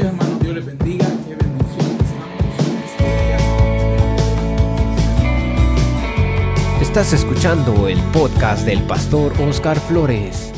[0.00, 0.38] días, hermano.
[0.40, 1.06] Dios les bendiga.
[1.26, 3.24] Qué bendición este.
[6.82, 10.52] Estás escuchando el podcast del pastor Oscar Flores.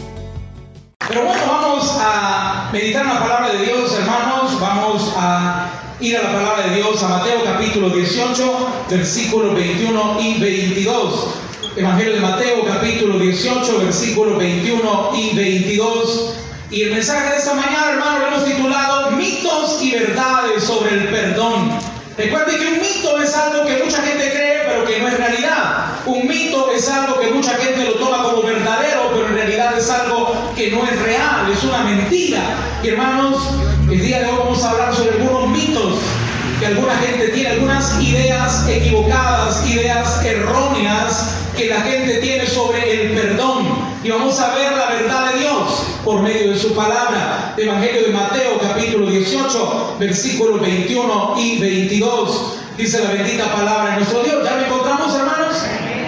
[1.08, 4.60] Pero bueno, vamos a meditar en la palabra de Dios, hermanos.
[4.60, 5.68] Vamos a
[6.00, 11.34] ir a la palabra de Dios, a Mateo capítulo 18, versículos 21 y 22.
[11.74, 16.41] Evangelio de Mateo capítulo 18, versículos 21 y 22.
[16.73, 21.09] Y el mensaje de esta mañana, hermano, lo hemos titulado Mitos y verdades sobre el
[21.09, 21.70] perdón.
[22.16, 25.88] Recuerde que un mito es algo que mucha gente cree, pero que no es realidad.
[26.06, 29.91] Un mito es algo que mucha gente lo toma como verdadero, pero en realidad es
[29.91, 32.41] algo que no es real, es una mentira.
[32.82, 33.37] Y hermanos,
[33.91, 35.98] el día de hoy vamos a hablar sobre algunos mitos
[36.59, 43.12] que alguna gente tiene, algunas ideas equivocadas, ideas erróneas que la gente tiene sobre el
[43.12, 43.93] perdón.
[44.02, 45.31] Y vamos a ver la verdad
[46.05, 47.55] por medio de su palabra.
[47.56, 52.59] Evangelio de Mateo capítulo 18, versículos 21 y 22.
[52.76, 54.45] Dice la bendita palabra de nuestro Dios.
[54.45, 55.57] ¿Ya lo encontramos, hermanos?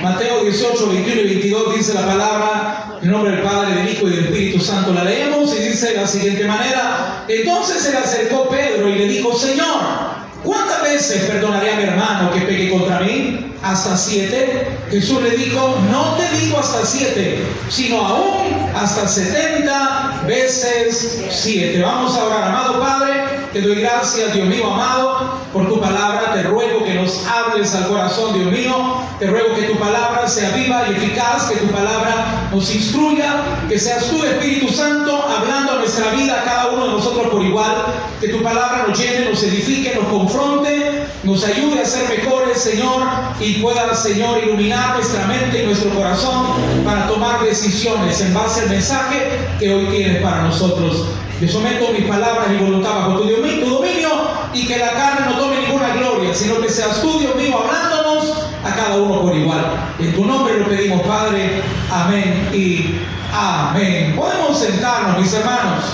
[0.02, 4.10] Mateo 18, 21 y 22 dice la palabra en nombre del Padre, del Hijo y
[4.10, 4.92] del Espíritu Santo.
[4.92, 7.24] La leemos y dice de la siguiente manera.
[7.28, 12.30] Entonces se le acercó Pedro y le dijo, Señor, ¿Cuántas veces perdonaré a mi hermano
[12.30, 13.53] que pegue contra mí?
[13.64, 14.68] ¿Hasta siete?
[14.90, 21.80] Jesús le dijo, no te digo hasta siete, sino aún hasta setenta veces siete.
[21.80, 26.34] Vamos a orar, amado Padre, te doy gracias, Dios mío amado, por tu palabra.
[26.34, 29.02] Te ruego que nos hables al corazón, Dios mío.
[29.18, 33.36] Te ruego que tu palabra sea viva y eficaz, que tu palabra nos instruya,
[33.68, 37.86] que seas tú, Espíritu Santo, hablando nuestra vida, a cada uno de nosotros por igual.
[38.20, 43.03] Que tu palabra nos llene, nos edifique, nos confronte, nos ayude a ser mejores, Señor,
[43.41, 46.47] y pueda, Señor, iluminar nuestra mente y nuestro corazón
[46.84, 51.06] para tomar decisiones en base al mensaje que hoy tienes para nosotros.
[51.41, 54.11] Te someto mis palabras y voluntad bajo tu dominio
[54.52, 58.46] y que la carne no tome ninguna gloria, sino que seas tú, Dios mío, hablándonos
[58.63, 59.64] a cada uno por igual.
[59.98, 61.63] En tu nombre lo pedimos, Padre.
[61.90, 63.01] Amén y
[63.33, 64.14] amén.
[64.14, 65.84] Podemos sentarnos, mis hermanos.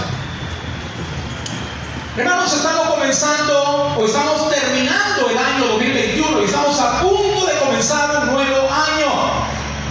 [2.16, 8.10] Hermanos, estamos comenzando o estamos terminando el año 2021 y estamos a punto de comenzar
[8.22, 9.30] un nuevo año.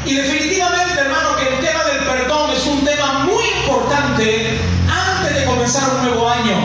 [0.04, 4.60] Y definitivamente, hermano, que el tema del perdón es un tema muy importante
[4.90, 6.58] antes de comenzar un nuevo año.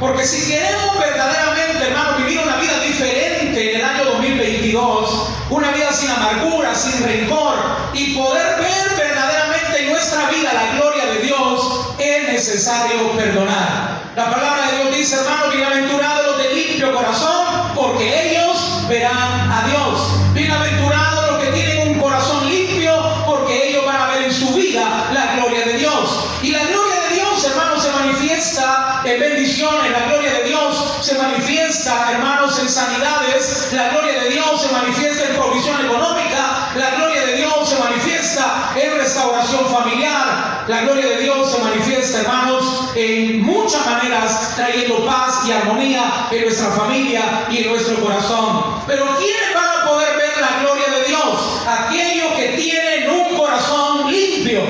[0.00, 5.92] Porque si queremos verdaderamente, hermano, vivir una vida diferente en el año 2022, una vida
[5.92, 7.56] sin amargura, sin rencor,
[7.92, 11.07] y poder ver verdaderamente en nuestra vida la gloria
[12.38, 13.98] necesario perdonar.
[14.14, 19.66] La palabra de Dios dice, hermano, bienaventurados los de limpio corazón, porque ellos verán a
[19.66, 20.34] Dios.
[20.34, 22.94] Bienaventurados los que tienen un corazón limpio,
[23.26, 26.26] porque ellos van a ver en su vida la gloria de Dios.
[26.40, 31.18] Y la gloria de Dios, hermanos, se manifiesta en bendiciones, la gloria de Dios se
[31.18, 37.26] manifiesta, hermanos, en sanidades, la gloria de Dios se manifiesta en provisión económica, la gloria
[37.26, 43.40] de Dios se manifiesta en restauración familiar, la gloria de Dios se manifiesta, hermanos, en
[43.40, 48.82] muchas maneras, trayendo paz y armonía en nuestra familia y en nuestro corazón.
[48.86, 51.62] Pero ¿quiénes van a poder ver la gloria de Dios?
[51.66, 54.60] Aquellos que tienen un corazón limpio.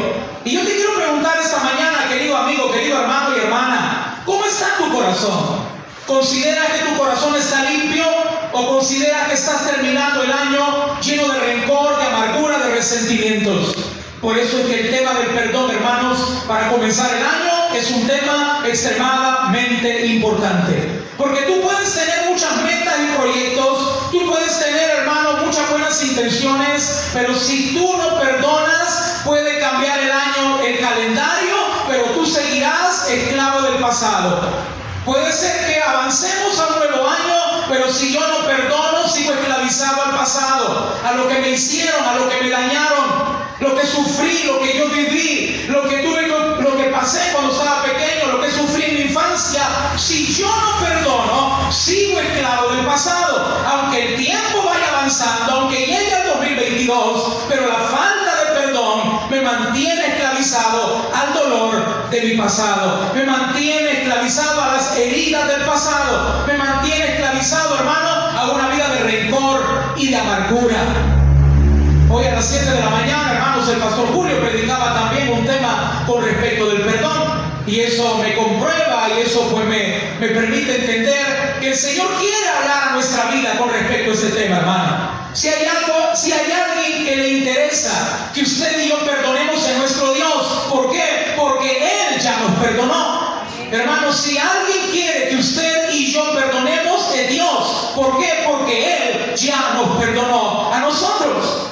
[0.44, 4.76] Y yo te quiero preguntar esta mañana, querido amigo, querido hermano y hermana, ¿cómo está
[4.78, 5.66] tu corazón?
[6.06, 8.06] ¿Consideras que tu corazón está limpio
[8.52, 13.87] o consideras que estás terminando el año lleno de rencor, de amargura, de resentimientos?
[14.20, 16.18] Por eso es que el tema del perdón, hermanos,
[16.48, 21.02] para comenzar el año es un tema extremadamente importante.
[21.16, 27.10] Porque tú puedes tener muchas metas y proyectos, tú puedes tener, hermano, muchas buenas intenciones,
[27.12, 31.54] pero si tú no perdonas, puede cambiar el año, el calendario,
[31.86, 34.40] pero tú seguirás esclavo del pasado.
[35.04, 37.37] Puede ser que avancemos a un nuevo año,
[37.68, 42.14] pero si yo no perdono, sigo esclavizado al pasado, a lo que me hicieron, a
[42.14, 43.04] lo que me dañaron,
[43.60, 47.82] lo que sufrí, lo que yo viví, lo que tuve, lo que pasé cuando estaba
[47.82, 49.62] pequeño, lo que sufrí en mi infancia.
[49.96, 56.22] Si yo no perdono, sigo esclavo del pasado, aunque el tiempo vaya avanzando, aunque llegue
[56.22, 59.17] el 2022, pero la falta de perdón
[59.48, 66.44] mantiene esclavizado al dolor de mi pasado, me mantiene esclavizado a las heridas del pasado,
[66.46, 69.60] me mantiene esclavizado, hermano, a una vida de rencor
[69.96, 70.76] y de amargura.
[72.10, 76.04] Hoy a las 7 de la mañana, hermanos, el pastor Julio predicaba también un tema
[76.06, 77.48] con respecto del perdón.
[77.66, 82.48] Y eso me comprueba y eso pues me, me permite entender que el Señor quiere
[82.48, 85.18] hablar a nuestra vida con respecto a ese tema, hermano.
[85.34, 85.67] Si hay
[87.18, 91.34] le interesa que usted y yo perdonemos a nuestro Dios, ¿por qué?
[91.36, 93.42] Porque Él ya nos perdonó.
[93.70, 97.92] Hermanos, si alguien quiere que usted y yo perdonemos, es Dios.
[97.94, 98.44] ¿Por qué?
[98.46, 101.68] Porque Él ya nos perdonó a nosotros.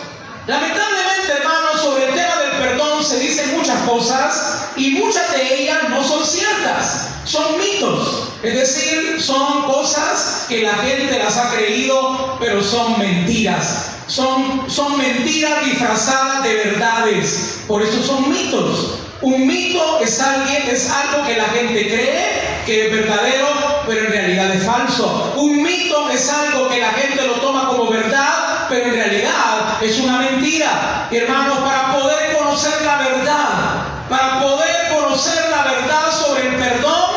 [0.46, 5.88] Lamentablemente, hermanos, sobre el tema del perdón se dicen muchas cosas y muchas de ellas
[5.88, 8.28] no son ciertas, son mitos.
[8.42, 13.95] Es decir, son cosas que la gente las ha creído, pero son mentiras.
[14.06, 17.60] Son, son mentiras disfrazadas de verdades.
[17.66, 18.98] Por eso son mitos.
[19.22, 23.46] Un mito es, alguien, es algo que la gente cree que es verdadero,
[23.86, 25.32] pero en realidad es falso.
[25.36, 29.98] Un mito es algo que la gente lo toma como verdad, pero en realidad es
[30.00, 31.08] una mentira.
[31.10, 37.10] Hermanos, para poder conocer la verdad, para poder conocer la verdad sobre el perdón,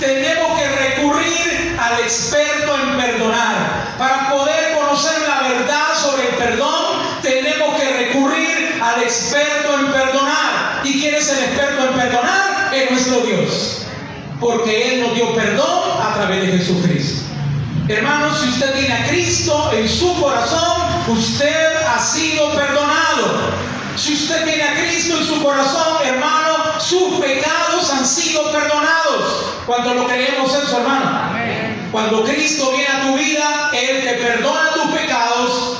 [0.00, 3.94] tenemos que recurrir al experto en perdonar.
[3.98, 10.80] Para poder conocer la verdad sobre el perdón, tenemos que recurrir al experto en perdonar.
[10.84, 12.74] ¿Y quién es el experto en perdonar?
[12.74, 13.82] Es nuestro Dios.
[14.40, 17.22] Porque Él nos dio perdón a través de Jesucristo.
[17.88, 20.78] Hermanos, si usted tiene a Cristo en su corazón,
[21.08, 23.52] usted ha sido perdonado.
[23.96, 29.46] Si usted tiene a Cristo en su corazón, hermano, sus pecados han sido perdonados.
[29.66, 31.32] Cuando lo creemos eso, hermano.
[31.90, 35.71] Cuando Cristo viene a tu vida, Él te perdona tus pecados,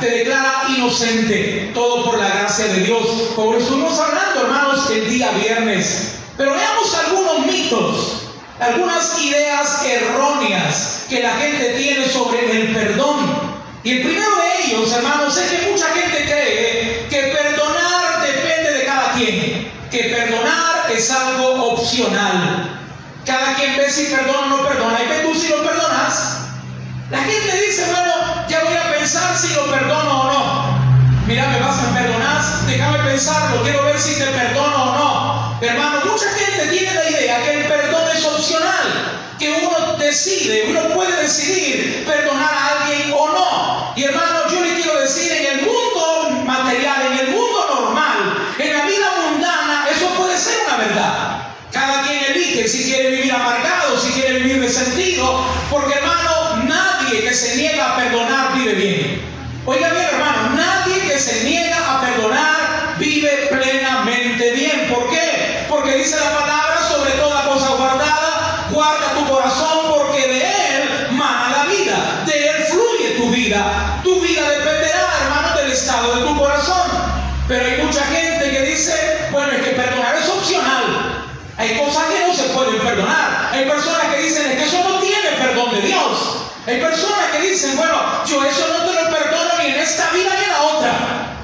[0.00, 1.70] te declara inocente.
[1.74, 3.06] Todo por la gracia de Dios.
[3.34, 6.16] Como estuvimos hablando, hermanos, el día viernes.
[6.36, 8.22] Pero veamos algunos mitos,
[8.58, 13.54] algunas ideas erróneas que la gente tiene sobre el perdón.
[13.84, 18.84] Y el primero de ellos, hermanos, es que mucha gente cree que perdonar depende de
[18.84, 22.80] cada quien, que perdonar es algo opcional.
[23.24, 25.02] Cada quien ve si perdona o no perdona.
[25.02, 26.38] Y ve tú si lo perdonas.
[27.10, 30.78] La gente dice, bueno, ya voy a pensar si lo perdono o no.
[31.26, 35.58] Mira, me vas a perdonar, déjame pensarlo, quiero ver si te perdono o no.
[35.60, 38.86] Hermano, mucha gente tiene la idea que el perdón es opcional,
[39.38, 43.92] que uno decide, uno puede decidir perdonar a alguien o no.
[43.94, 48.72] Y hermano, yo le quiero decir, en el mundo material, en el mundo normal, en
[48.72, 51.48] la vida mundana, eso puede ser una verdad.
[51.70, 56.33] Cada quien elige si quiere vivir amargado, si quiere vivir resentido, porque hermano,
[57.22, 59.20] que se niega a perdonar vive bien.
[59.66, 64.88] Oiga bien, hermano, nadie que se niega a perdonar vive plenamente bien.
[64.92, 65.66] ¿Por qué?
[65.68, 71.50] Porque dice la palabra sobre toda cosa guardada, guarda tu corazón porque de él mana
[71.50, 74.00] la vida, de él fluye tu vida.
[74.02, 76.90] Tu vida dependerá, hermano, del estado de tu corazón.
[77.48, 81.24] Pero hay mucha gente que dice, bueno, es que perdonar es opcional.
[81.56, 83.50] Hay cosas que no se pueden perdonar.
[83.52, 86.44] Hay personas que dicen, es que eso no tiene perdón de Dios.
[86.66, 87.94] Hay personas que dicen, bueno,
[88.24, 90.92] yo eso no te lo perdono ni en esta vida ni en la otra.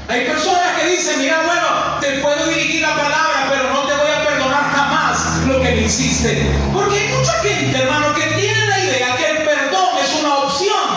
[0.09, 1.67] Hay personas que dicen, mira, bueno,
[2.01, 5.83] te puedo dirigir la palabra, pero no te voy a perdonar jamás lo que me
[5.83, 6.47] hiciste.
[6.73, 10.89] Porque hay mucha gente, hermano, que tiene la idea que el perdón es una opción.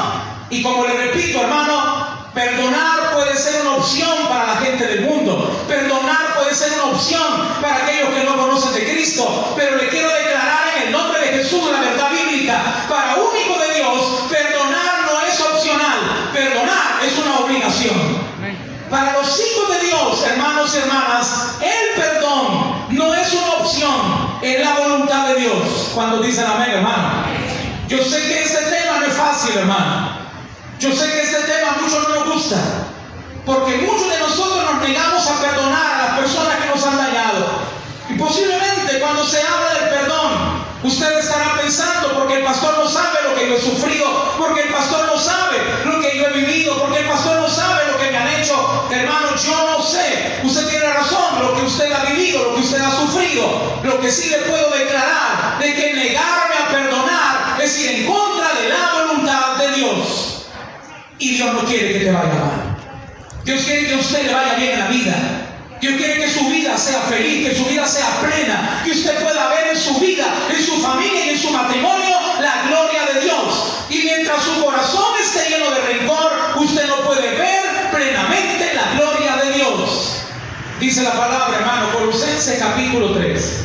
[0.49, 5.65] Y como le repito, hermano, perdonar puede ser una opción para la gente del mundo.
[5.67, 6.22] Perdonar
[6.53, 7.23] ser una opción
[7.61, 9.53] para aquellos que no conocen de Cristo.
[9.55, 12.85] Pero le quiero declarar en el nombre de Jesús la verdad bíblica.
[12.89, 16.29] Para único de Dios, perdonar no es opcional.
[16.33, 18.23] Perdonar es una obligación.
[18.89, 24.59] Para los hijos de Dios, hermanos y hermanas, el perdón no es una opción, es
[24.59, 25.91] la voluntad de Dios.
[25.95, 27.25] Cuando dicen amén, hermano.
[27.87, 30.17] Yo sé que este tema no es fácil, hermano.
[30.79, 32.57] Yo sé que este tema a muchos no nos gusta,
[33.45, 37.73] porque muchos de nosotros nos negamos a perdonar a las personas que nos han dañado.
[38.09, 40.31] Y posiblemente cuando se habla del perdón,
[40.83, 44.69] usted estará pensando, porque el pastor no sabe lo que yo he sufrido, porque el
[44.69, 48.11] pastor no sabe lo que yo he vivido, porque el pastor no sabe lo que
[48.11, 48.87] me han hecho.
[48.91, 50.39] Hermano, yo no sé.
[50.43, 53.79] Usted tiene razón, lo que usted ha vivido, lo que usted ha sufrido.
[53.83, 58.53] Lo que sí le puedo declarar de que negarme a perdonar es ir en contra
[58.53, 60.45] de la voluntad de Dios.
[61.19, 62.72] Y Dios no quiere que te vaya mal.
[63.43, 65.15] Dios quiere que a usted le vaya bien en la vida.
[65.81, 69.49] Dios quiere que su vida sea feliz, que su vida sea plena, que usted pueda
[69.49, 73.85] ver en su vida, en su familia y en su matrimonio la gloria de Dios.
[73.89, 79.35] Y mientras su corazón esté lleno de rencor, usted no puede ver plenamente la gloria
[79.43, 80.19] de Dios.
[80.79, 83.63] Dice la palabra, hermano, Colosenses capítulo 3.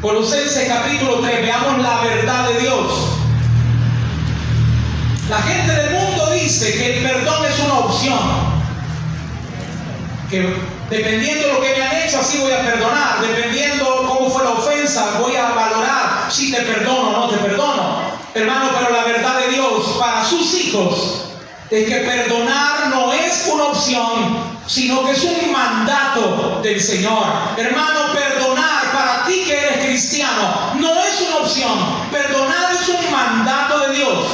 [0.00, 2.92] Colosenses capítulo 3, veamos la verdad de Dios.
[5.28, 8.51] La gente del mundo dice que el perdón es una opción.
[10.32, 10.48] Que
[10.88, 13.20] dependiendo de lo que me han hecho, así voy a perdonar.
[13.20, 18.00] Dependiendo cómo fue la ofensa, voy a valorar si te perdono o no te perdono.
[18.32, 21.24] Hermano, pero la verdad de Dios para sus hijos
[21.68, 27.26] es que perdonar no es una opción, sino que es un mandato del Señor.
[27.58, 30.72] Hermano, perdonar para ti que eres cristiano.
[30.76, 32.08] No es una opción.
[32.10, 34.28] Perdonar es un mandato de Dios.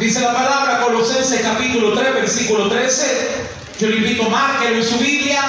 [0.00, 3.57] Dice la palabra Colosenses capítulo 3, versículo 13.
[3.78, 5.40] Yo le invito, márquelo en su Biblia,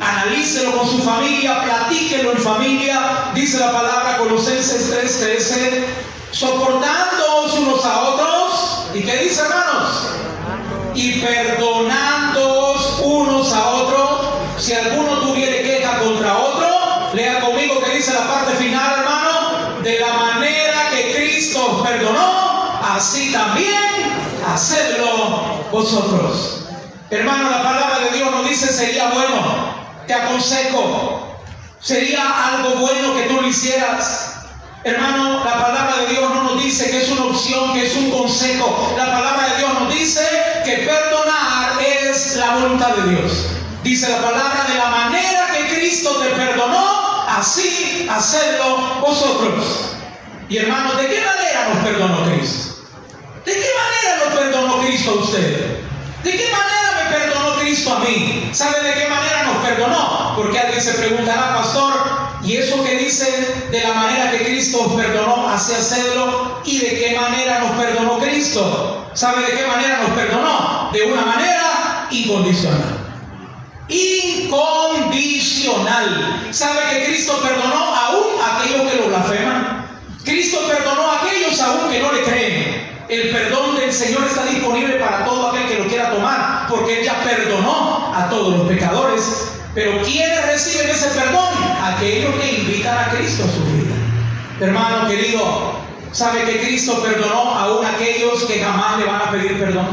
[0.00, 3.30] analícelo con su familia, platíquelo en familia.
[3.32, 5.84] Dice la palabra Colosenses 3, 13.
[6.32, 8.88] Soportándoos unos a otros.
[8.92, 10.08] ¿Y qué dice, hermanos?
[10.96, 14.20] Y perdonándoos unos a otros.
[14.58, 19.80] Si alguno tuviere queja contra otro, lea conmigo que dice la parte final, hermano.
[19.84, 26.65] De la manera que Cristo perdonó, así también hacedlo vosotros.
[27.08, 29.74] Hermano, la palabra de Dios nos dice sería bueno,
[30.08, 31.38] te aconsejo,
[31.80, 34.32] sería algo bueno que tú lo hicieras.
[34.82, 38.10] Hermano, la palabra de Dios no nos dice que es una opción, que es un
[38.10, 38.94] consejo.
[38.96, 40.22] La palabra de Dios nos dice
[40.64, 43.46] que perdonar es la voluntad de Dios.
[43.84, 49.92] Dice la palabra de la manera que Cristo te perdonó, así hacedlo vosotros.
[50.48, 52.84] Y hermano, ¿de qué manera nos perdonó Cristo?
[53.44, 55.76] ¿De qué manera nos perdonó Cristo a usted?
[56.22, 56.75] ¿De qué manera
[58.52, 60.32] ¿Sabe de qué manera nos perdonó?
[60.34, 61.92] Porque alguien se preguntará, pastor,
[62.42, 66.62] ¿y eso que dice de la manera que Cristo os perdonó, así hacerlo?
[66.64, 69.10] ¿Y de qué manera nos perdonó Cristo?
[69.12, 70.88] ¿Sabe de qué manera nos perdonó?
[70.92, 72.96] De una manera incondicional.
[73.88, 76.48] Incondicional.
[76.50, 79.86] ¿Sabe que Cristo perdonó aún a aquellos que lo blasfeman?
[80.24, 82.86] Cristo perdonó a aquellos aún que no le creen.
[83.08, 87.04] El perdón del Señor está disponible para todo aquel que lo quiera tomar, porque Él
[87.04, 89.52] ya perdonó a todos los pecadores.
[89.74, 91.52] Pero ¿quiénes reciben ese perdón?
[91.84, 93.94] Aquellos que invitan a Cristo a su vida.
[94.58, 95.72] Hermano querido,
[96.12, 99.88] ¿sabe que Cristo perdonó aún a aquellos que jamás le van a pedir perdón?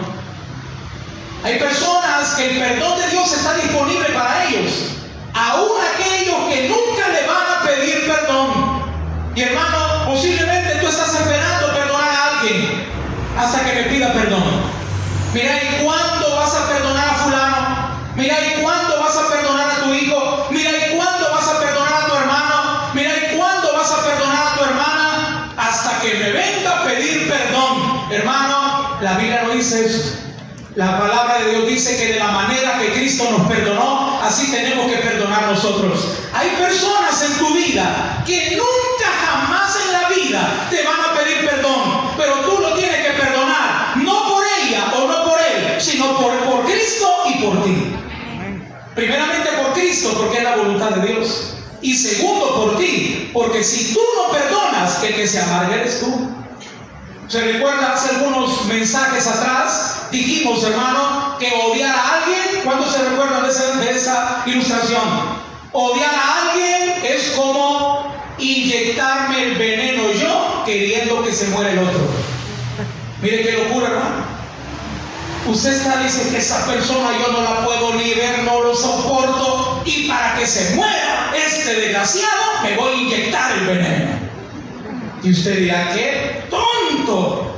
[1.43, 4.95] Hay personas que el perdón de Dios está disponible para ellos,
[5.33, 8.83] aún aquellos que nunca le van a pedir perdón.
[9.35, 12.87] Y hermano, posiblemente tú estás esperando perdonar a alguien
[13.37, 14.82] hasta que me pida perdón.
[15.33, 17.87] Mira, ¿y cuándo vas a perdonar a fulano?
[18.15, 20.47] Mira, ¿y cuándo vas a perdonar a tu hijo?
[20.51, 22.91] Mira, ¿y cuándo vas a perdonar a tu hermano?
[22.93, 25.53] Mira, ¿y cuándo vas a perdonar a tu hermana?
[25.57, 28.11] Hasta que me venga a pedir perdón.
[28.11, 30.23] Hermano, la Biblia no dice eso.
[30.75, 34.87] La palabra de Dios dice que de la manera que Cristo nos perdonó, así tenemos
[34.87, 36.17] que perdonar nosotros.
[36.33, 41.47] Hay personas en tu vida que nunca jamás en la vida te van a pedir
[41.47, 46.17] perdón, pero tú lo tienes que perdonar, no por ella o no por él, sino
[46.17, 47.95] por, por Cristo y por ti.
[48.95, 51.53] Primeramente por Cristo, porque es la voluntad de Dios.
[51.81, 56.29] Y segundo por ti, porque si tú no perdonas, el que se amargue eres tú.
[57.27, 60.07] ¿Se recuerda hace algunos mensajes atrás?
[60.12, 63.00] Dijimos, hermano, que odiar a alguien, ¿cuándo se
[63.50, 65.03] esa, de esa ilustración?
[65.72, 72.01] Odiar a alguien es como inyectarme el veneno yo queriendo que se muera el otro.
[73.22, 74.32] Mire qué locura, hermano.
[75.45, 79.81] Usted está dice que esa persona yo no la puedo ni ver, no lo soporto
[79.83, 84.12] y para que se muera este desgraciado me voy a inyectar el veneno.
[85.21, 87.57] Y usted dirá, qué tonto.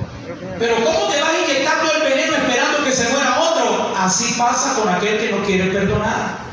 [0.58, 3.96] Pero ¿cómo te vas a inyectar todo el veneno esperando que se muera otro?
[4.00, 6.46] Así pasa con aquel que no quiere perdonar.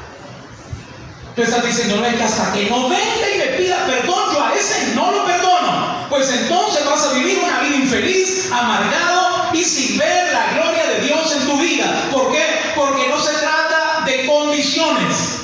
[1.34, 4.44] Tú estás diciendo, no es que hasta que no venga y me pida perdón, yo
[4.44, 6.06] a ese no lo perdono.
[6.10, 11.36] Pues entonces vas a vivir una vida infeliz, amargado sin ver la gloria de Dios
[11.36, 12.08] en tu vida.
[12.10, 12.42] ¿Por qué?
[12.74, 15.40] Porque no se trata de condiciones.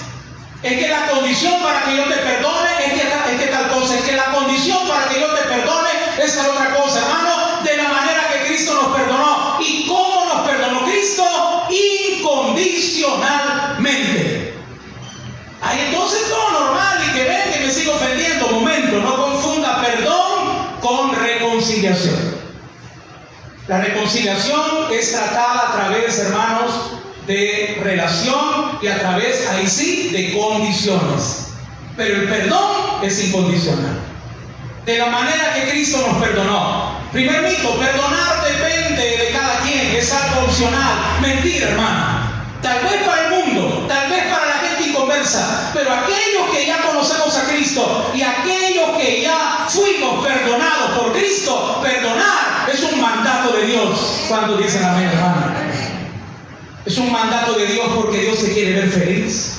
[0.63, 3.97] Es que la condición para que yo te perdone es que, es que tal cosa.
[3.97, 5.91] Es que la condición para que yo te perdone
[6.23, 7.61] es tal otra cosa, hermano.
[7.63, 9.59] De la manera que Cristo nos perdonó.
[9.61, 11.23] ¿Y cómo nos perdonó Cristo?
[12.19, 14.55] Incondicionalmente.
[15.61, 18.49] Ahí entonces todo normal y que ven que me sigo ofendiendo.
[18.49, 22.38] Momento, no confunda perdón con reconciliación.
[23.69, 26.73] La reconciliación es tratada a través, hermanos,
[27.27, 31.51] de relación y a través, ahí sí, de condiciones.
[31.95, 34.01] Pero el perdón es incondicional.
[34.87, 36.99] De la manera que Cristo nos perdonó.
[37.13, 41.19] Primer mito, perdonar depende de cada quien, es algo opcional.
[41.21, 42.21] Mentira, hermano.
[42.63, 46.81] Tal vez para el mundo, tal vez para la gente inconversa, pero aquellos que ya
[46.81, 53.57] conocemos a Cristo y aquellos que ya fuimos perdonados por Cristo, perdonar es un mandato
[53.57, 54.25] de Dios.
[54.29, 55.53] Cuando dicen amén, hermano?
[56.85, 59.59] Es un mandato de Dios porque Dios te quiere ver feliz,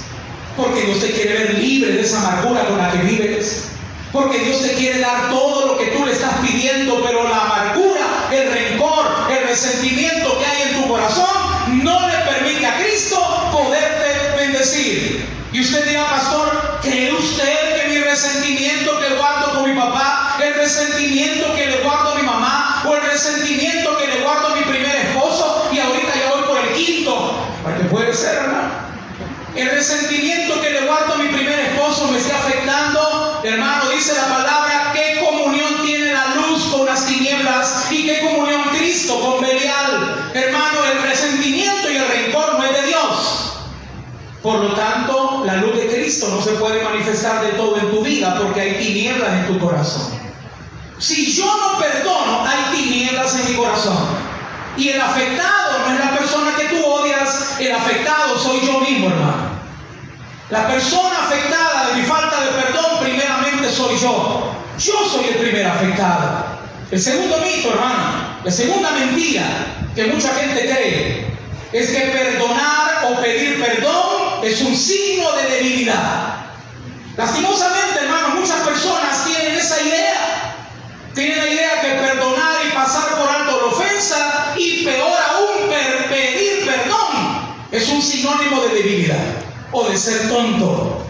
[0.57, 3.69] porque Dios te quiere ver libre de esa amargura con la que vives,
[4.11, 8.27] porque Dios te quiere dar todo lo que tú le estás pidiendo, pero la amargura,
[8.31, 14.35] el rencor, el resentimiento que hay en tu corazón no le permite a Cristo poderte
[14.35, 15.25] bendecir.
[15.51, 17.68] Y usted dirá, pastor, ¿cree usted
[18.09, 22.95] resentimiento que guardo con mi papá el resentimiento que le guardo a mi mamá o
[22.95, 26.73] el resentimiento que le guardo a mi primer esposo y ahorita ya voy por el
[26.73, 27.33] quinto.
[27.63, 28.89] Porque puede ser, hermano.
[29.55, 33.41] El resentimiento que le guardo a mi primer esposo me está afectando.
[33.43, 37.91] Hermano, dice la palabra, ¿qué comunión tiene la luz con las tinieblas?
[37.91, 40.31] ¿Y qué comunión Cristo con Belial?
[40.33, 43.49] Hermano, el resentimiento y el rencor no es de Dios.
[44.41, 48.01] Por lo tanto, la luz de Cristo no se puede manifestar de todo en tu
[48.01, 50.17] vida porque hay tinieblas en tu corazón.
[50.97, 53.97] Si yo no perdono, hay tinieblas en mi corazón.
[54.77, 59.07] Y el afectado no es la persona que tú odias, el afectado soy yo mismo,
[59.07, 59.49] hermano.
[60.49, 64.53] La persona afectada de mi falta de perdón, primeramente soy yo.
[64.77, 66.45] Yo soy el primer afectado.
[66.91, 69.43] El segundo mito, hermano, la segunda mentira
[69.93, 71.27] que mucha gente cree
[71.71, 74.08] es que perdonar o pedir perdón
[74.43, 76.35] es un signo de debilidad.
[77.17, 80.55] Lastimosamente, hermano, muchas personas tienen esa idea.
[81.13, 85.69] Tienen la idea que perdonar y pasar por alto la ofensa y peor aún
[86.09, 89.19] pedir perdón es un sinónimo de debilidad
[89.71, 91.05] o de ser tonto,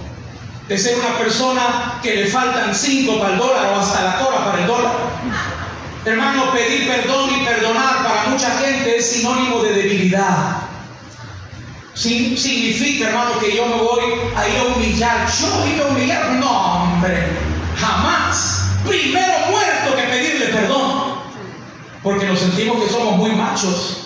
[0.67, 4.45] de ser una persona que le faltan cinco para el dólar o hasta la cora
[4.45, 4.93] para el dólar.
[6.05, 10.68] Hermano, pedir perdón y perdonar para mucha gente es sinónimo de debilidad.
[11.99, 14.03] Significa, hermano, que yo me voy
[14.35, 15.27] a ir a humillar.
[15.27, 16.31] Yo voy a humillar.
[16.33, 17.27] No, hombre,
[17.77, 18.65] jamás.
[18.87, 21.19] Primero muerto que pedirle perdón.
[22.01, 24.05] Porque nos sentimos que somos muy machos.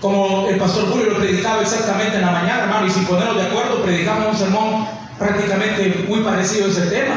[0.00, 3.42] Como el pastor Julio lo predicaba exactamente en la mañana, hermano, y sin ponernos de
[3.42, 7.14] acuerdo, predicamos un sermón prácticamente muy parecido a ese tema.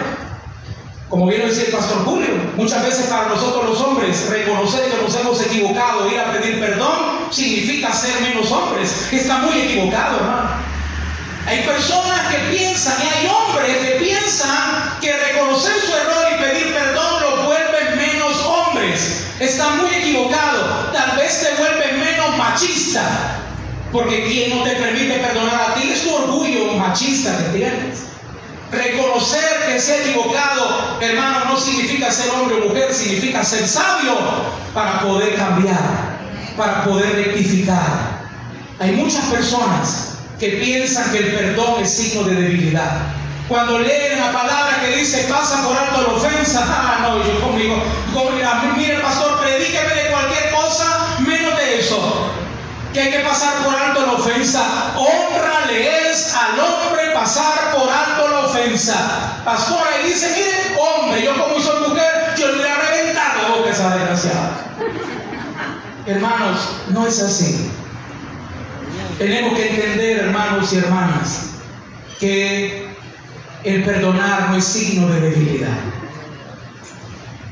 [1.15, 5.15] Como bien lo el pastor Julio, muchas veces para nosotros los hombres reconocer que nos
[5.15, 9.07] hemos equivocado, ir a pedir perdón, significa ser menos hombres.
[9.13, 10.49] Está muy equivocado, hermano.
[11.47, 16.73] Hay personas que piensan y hay hombres que piensan que reconocer su error y pedir
[16.73, 19.25] perdón los vuelve menos hombres.
[19.39, 20.91] Está muy equivocado.
[20.91, 23.39] Tal vez te vuelve menos machista.
[23.89, 28.14] Porque quien no te permite perdonar a ti es tu orgullo machista que tienes.
[28.71, 34.17] Reconocer que se ha equivocado, hermano, no significa ser hombre o mujer, significa ser sabio
[34.73, 36.17] para poder cambiar,
[36.57, 38.25] para poder rectificar.
[38.79, 42.97] Hay muchas personas que piensan que el perdón es signo de debilidad.
[43.47, 47.75] Cuando leen la palabra que dice pasa por alto la ofensa, ah, no, yo conmigo,
[48.75, 52.24] mire pastor, predíqueme de cualquier cosa menos de eso
[52.95, 54.93] que hay que pasar por alto la ofensa.
[54.95, 59.41] Honrale es al hombre pasar por alto la ofensa.
[59.43, 63.49] Pastora, y dice, mire, hombre, yo como soy mujer, yo le voy a reventar la
[63.49, 64.51] boca a esa desgraciada.
[66.05, 67.69] Hermanos, no es así.
[69.17, 71.49] Tenemos que entender, hermanos y hermanas,
[72.17, 72.87] que
[73.65, 75.77] el perdonar no es signo de debilidad.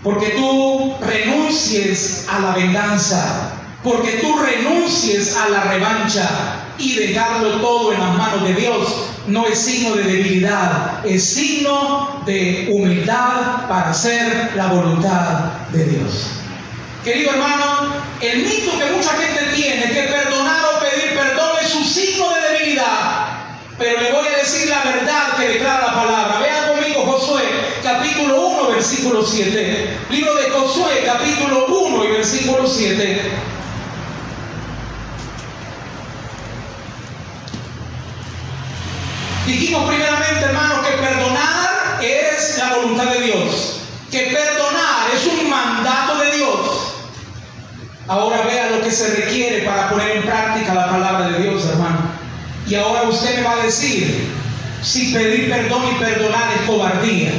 [0.03, 6.30] Porque tú renuncies a la venganza, porque tú renuncies a la revancha
[6.78, 8.88] y dejarlo todo en las manos de Dios
[9.28, 16.32] no es signo de debilidad, es signo de humildad para hacer la voluntad de Dios.
[17.04, 21.86] Querido hermano, el mito que mucha gente tiene que perdonar o pedir perdón es un
[21.86, 23.28] signo de debilidad.
[23.78, 26.39] Pero le voy a decir la verdad que declara la palabra.
[26.39, 27.43] Vean conmigo Josué,
[27.82, 29.98] capítulo 1, versículo 7.
[30.10, 33.52] Libro de Josué, capítulo 1 y versículo 7.
[39.45, 43.79] Dijimos primeramente, hermanos, que perdonar es la voluntad de Dios.
[44.10, 46.93] Que perdonar es un mandato de Dios.
[48.08, 51.99] Ahora vea lo que se requiere para poner en práctica la palabra de Dios, hermano.
[52.67, 54.29] Y ahora usted me va a decir
[54.82, 57.32] si pedir perdón y perdonar es cobardía.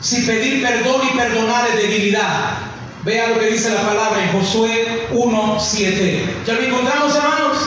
[0.00, 2.58] Si pedir perdón y perdonar es debilidad.
[3.04, 6.44] Vea lo que dice la palabra en Josué 1.7.
[6.46, 7.58] ¿Ya lo encontramos, hermanos?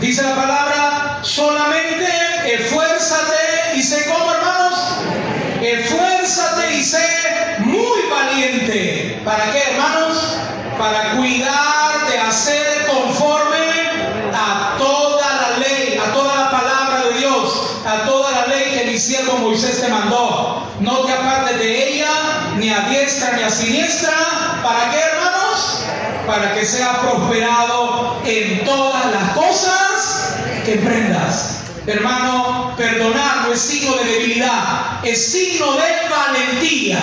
[0.00, 4.98] Dice la palabra, solamente esfuérzate y sé cómo, hermanos.
[5.62, 7.06] Esfuérzate y sé
[7.60, 9.20] muy valiente.
[9.24, 10.36] ¿Para qué, hermanos?
[10.78, 17.76] Para cuidar de hacer conforme a toda la ley, a toda la palabra de Dios,
[17.86, 20.62] a toda la ley que mi siervo Moisés te mandó.
[20.80, 22.08] No te apartes de ella,
[22.56, 24.12] ni a diestra ni a siniestra.
[24.62, 25.84] ¿Para qué, hermanos?
[26.26, 31.67] Para que sea prosperado en todas las cosas que emprendas.
[31.88, 36.98] Hermano, perdonar no es signo de debilidad, es signo de valentía.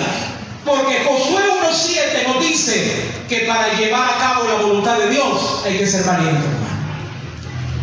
[0.64, 5.76] Porque Josué 1.7 nos dice que para llevar a cabo la voluntad de Dios hay
[5.76, 6.76] que ser valiente, hermano.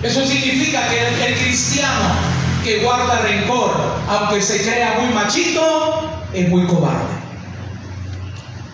[0.01, 2.15] Eso significa que el, el cristiano
[2.63, 3.71] que guarda rencor,
[4.07, 7.21] aunque se crea muy machito, es muy cobarde.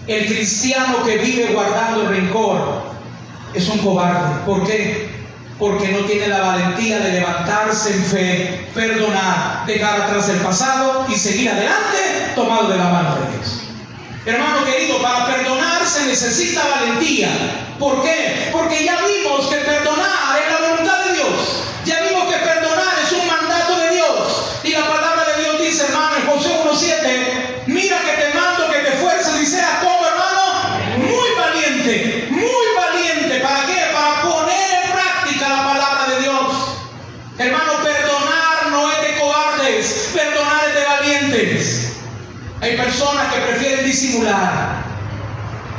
[0.06, 2.84] El cristiano que vive guardando rencor
[3.56, 4.46] es un cobarde.
[4.46, 5.09] ¿Por qué?
[5.60, 11.16] Porque no tiene la valentía de levantarse en fe, perdonar, dejar atrás el pasado y
[11.16, 13.70] seguir adelante tomado de la mano de Dios.
[14.26, 17.30] Hermano querido, para perdonar se necesita valentía.
[17.80, 18.50] ¿Por qué?
[18.52, 21.64] Porque ya vimos que perdonar es la voluntad de Dios.
[21.86, 24.60] Ya vimos que perdonar es un mandato de Dios.
[24.64, 28.80] Y la palabra de Dios dice, hermano, en José 1.7, mira que te mando que
[28.80, 33.40] te fuerces y seas como hermano, muy valiente, muy valiente.
[33.40, 33.82] ¿Para qué?
[33.94, 36.52] Para poner en práctica la palabra de Dios.
[37.38, 41.94] Hermano, perdonar no es de cobardes, perdonar es de valientes.
[42.62, 44.84] Hay personas que prefieren disimular.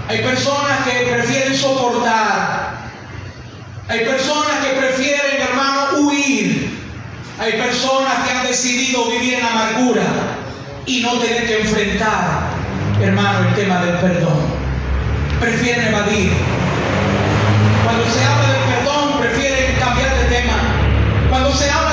[0.08, 2.80] Hay personas que prefieren soportar.
[3.88, 6.70] Hay personas que prefieren, hermano, huir.
[7.38, 10.02] Hay personas que han decidido vivir en amargura
[10.86, 12.48] y no tener que enfrentar,
[13.02, 14.40] hermano, el tema del perdón.
[15.40, 16.32] Prefieren evadir.
[17.84, 20.56] Cuando se habla del perdón, prefieren cambiar de tema.
[21.28, 21.89] Cuando se habla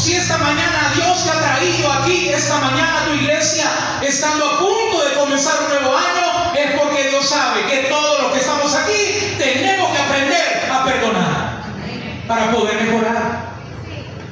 [0.00, 3.66] Si esta mañana Dios te ha traído aquí, esta mañana a tu iglesia,
[4.00, 8.32] estando a punto de comenzar un nuevo año, es porque Dios sabe que todos los
[8.32, 11.62] que estamos aquí tenemos que aprender a perdonar
[12.26, 13.50] para poder mejorar.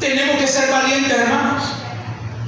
[0.00, 1.64] Tenemos que ser valientes, hermanos.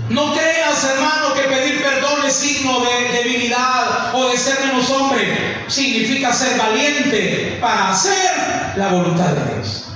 [0.08, 5.62] No creas, hermano, que pedir perdón es signo de debilidad o de ser menos hombre.
[5.68, 9.89] Significa ser valiente para hacer la voluntad de Dios.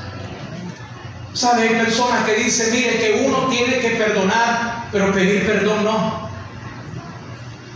[1.35, 1.69] ¿Sabe?
[1.69, 6.31] Hay personas que dicen, mire, que uno tiene que perdonar, pero pedir perdón no.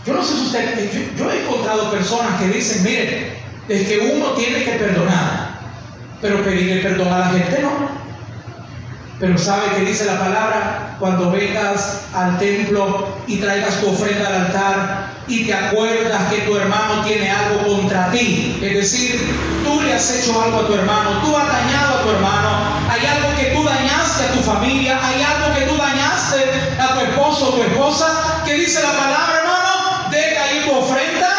[0.05, 3.33] Yo no sé si usted, yo, yo he encontrado personas que dicen, mire,
[3.67, 5.59] es que uno tiene que perdonar,
[6.21, 7.89] pero pedirle perdón a la gente no.
[9.19, 14.33] Pero sabe que dice la palabra, cuando vengas al templo y traigas tu ofrenda al
[14.45, 19.21] altar y te acuerdas que tu hermano tiene algo contra ti, es decir,
[19.63, 22.49] tú le has hecho algo a tu hermano, tú has dañado a tu hermano,
[22.89, 26.43] hay algo que tú dañaste a tu familia, hay algo que tú dañaste
[26.81, 31.29] a tu esposo o tu esposa, que dice la palabra, hermano, deja ahí tu ofrenda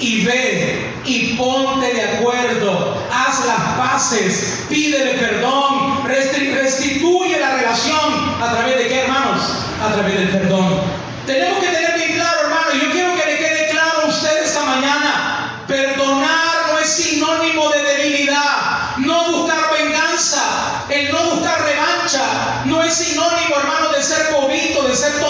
[0.00, 8.52] y ve y ponte de acuerdo, haz las paces, pídele perdón, restituye la relación a
[8.52, 9.42] través de qué hermanos?
[9.82, 10.80] A través del perdón.
[11.28, 14.62] Tenemos que tener bien claro, hermano, yo quiero que le quede claro a usted esta
[14.64, 22.82] mañana, perdonar no es sinónimo de debilidad, no buscar venganza, el no buscar revancha, no
[22.82, 25.20] es sinónimo, hermano, de ser bobito, de ser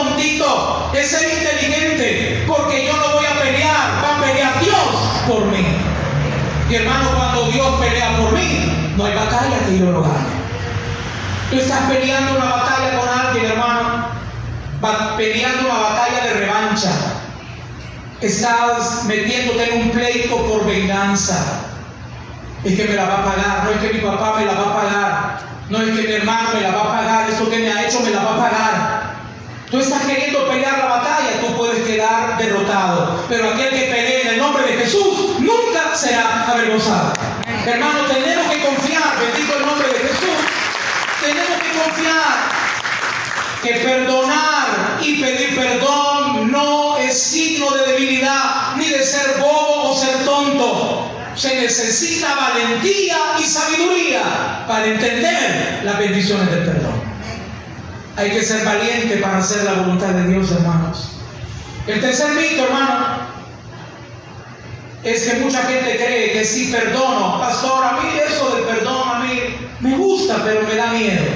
[0.93, 4.77] tontito, es inteligente, porque yo no voy a pelear, va a pelear Dios
[5.27, 5.65] por mí.
[6.71, 10.39] Y hermano, cuando Dios pelea por mí, no hay batalla que yo no gane.
[11.51, 14.09] Tú estás peleando una batalla con alguien, hermano,
[14.85, 16.91] va peleando una batalla de revancha.
[18.21, 21.63] Estás metiéndote en un pleito por venganza.
[22.65, 24.63] Es que me la va a pagar, no es que mi papá me la va
[24.63, 25.39] a pagar,
[25.71, 28.01] no es que mi hermano me la va a pagar, esto que me ha hecho
[28.01, 28.98] me la va a pagar.
[29.71, 33.23] Tú estás queriendo pelear la batalla, tú puedes quedar derrotado.
[33.29, 37.13] Pero aquel que pelee en el nombre de Jesús nunca será avergonzado.
[37.67, 40.39] Hermano, tenemos que confiar, bendito el nombre de Jesús.
[41.21, 42.49] Tenemos que confiar
[43.63, 49.95] que perdonar y pedir perdón no es signo de debilidad, ni de ser bobo o
[49.95, 51.11] ser tonto.
[51.35, 56.98] Se necesita valentía y sabiduría para entender las bendiciones del perdón.
[58.19, 61.11] Hay que ser valiente para hacer la voluntad de Dios, hermanos.
[61.87, 63.19] El tercer mito, hermano,
[65.05, 69.19] es que mucha gente cree que si perdono, pastor, a mí eso del perdón, a
[69.21, 69.41] mí
[69.79, 71.27] me gusta, pero me da miedo.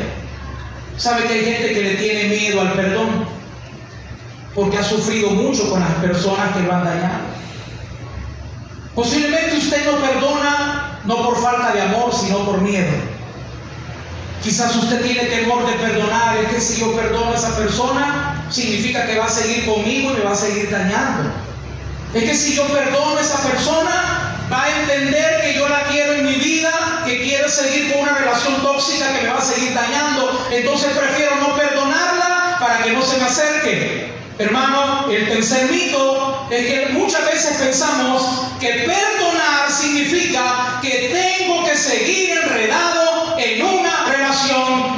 [0.96, 3.26] ¿Sabe que hay gente que le tiene miedo al perdón?
[4.52, 7.20] Porque ha sufrido mucho con las personas que lo han dañado.
[8.96, 13.11] Posiblemente usted no perdona no por falta de amor, sino por miedo.
[14.42, 19.06] Quizás usted tiene temor de perdonar, es que si yo perdono a esa persona, significa
[19.06, 21.30] que va a seguir conmigo y me va a seguir dañando.
[22.12, 26.14] Es que si yo perdono a esa persona, va a entender que yo la quiero
[26.14, 29.74] en mi vida, que quiero seguir con una relación tóxica que me va a seguir
[29.74, 30.48] dañando.
[30.50, 34.12] Entonces prefiero no perdonarla para que no se me acerque.
[34.38, 41.76] Hermano, el tercer mito es que muchas veces pensamos que perdonar significa que tengo que
[41.76, 43.81] seguir enredado en una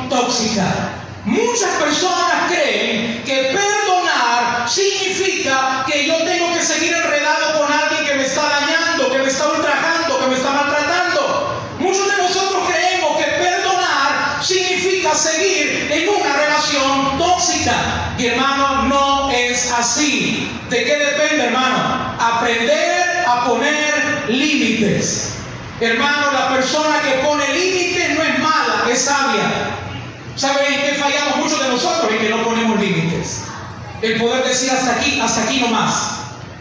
[0.08, 0.64] tóxica.
[1.24, 8.14] Muchas personas creen que perdonar significa que yo tengo que seguir enredado con alguien que
[8.14, 11.60] me está dañando, que me está ultrajando, que me está maltratando.
[11.78, 12.94] Muchos de nosotros creemos
[15.06, 18.14] a seguir en una relación tóxica.
[18.18, 20.48] Y hermano, no es así.
[20.70, 22.16] ¿De qué depende, hermano?
[22.18, 25.34] Aprender a poner límites.
[25.80, 29.42] Hermano, la persona que pone límites no es mala, es sabia.
[30.36, 32.10] ¿Saben en qué fallamos muchos de nosotros?
[32.12, 33.42] En que no ponemos límites.
[34.00, 36.20] El poder decir hasta aquí, hasta aquí no más.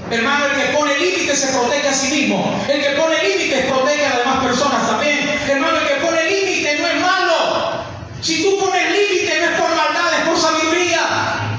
[0.10, 2.60] Hermano, el que pone límites se protege a sí mismo.
[2.67, 5.30] El que pone límites protege a las demás personas también.
[5.47, 7.86] Hermano, el que pone límites no es malo.
[8.21, 11.02] Si tú pones límites no es por maldad, es por sabiduría.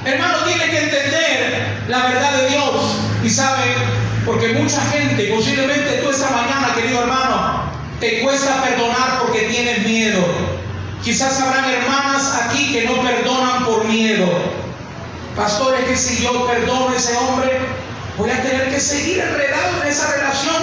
[0.05, 2.97] Hermano, tienes que entender la verdad de Dios.
[3.23, 3.75] Y sabe,
[4.25, 7.65] porque mucha gente, posiblemente tú esta mañana, querido hermano,
[8.01, 10.25] te cuesta perdonar porque tienes miedo.
[11.03, 14.27] Quizás habrán hermanas aquí que no perdonan por miedo.
[15.37, 17.59] Pastores, que si yo perdono a ese hombre,
[18.17, 20.63] voy a tener que seguir enredado en esa relación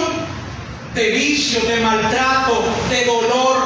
[0.94, 3.62] de vicio, de maltrato, de dolor.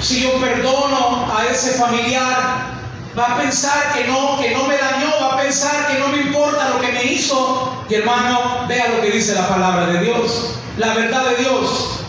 [0.00, 2.73] Si yo perdono a ese familiar,
[3.18, 6.18] va a pensar que no, que no me dañó, va a pensar que no me
[6.18, 7.84] importa lo que me hizo.
[7.88, 12.00] Y hermano, vea lo que dice la palabra de Dios, la verdad de Dios.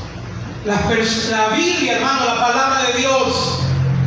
[0.66, 3.60] La, la Biblia, hermano, la palabra de Dios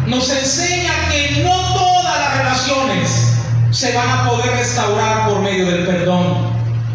[0.06, 3.34] nos enseña que no todas las relaciones
[3.70, 6.48] se van a poder restaurar por medio del perdón.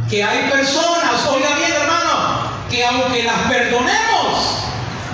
[0.09, 4.57] Que hay personas, oiga bien hermano, que aunque las perdonemos,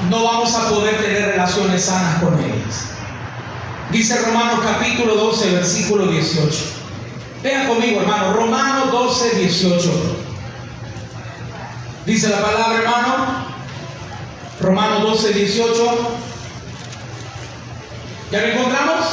[0.09, 2.98] no vamos a poder tener relaciones sanas con ellas.
[3.91, 6.57] Dice Romanos capítulo 12, versículo 18.
[7.41, 9.91] Vean conmigo, hermano, Romanos 12, 18.
[12.05, 13.45] Dice la palabra, hermano,
[14.61, 15.97] Romanos 12, 18.
[18.31, 19.05] ¿Ya lo encontramos?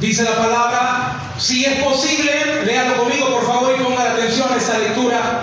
[0.00, 4.78] Dice la palabra, si es posible, léalo conmigo por favor y ponga atención a esta
[4.78, 5.42] lectura.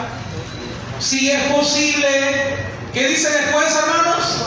[0.99, 2.57] Si es posible,
[2.93, 4.45] ¿qué dice después, hermanos?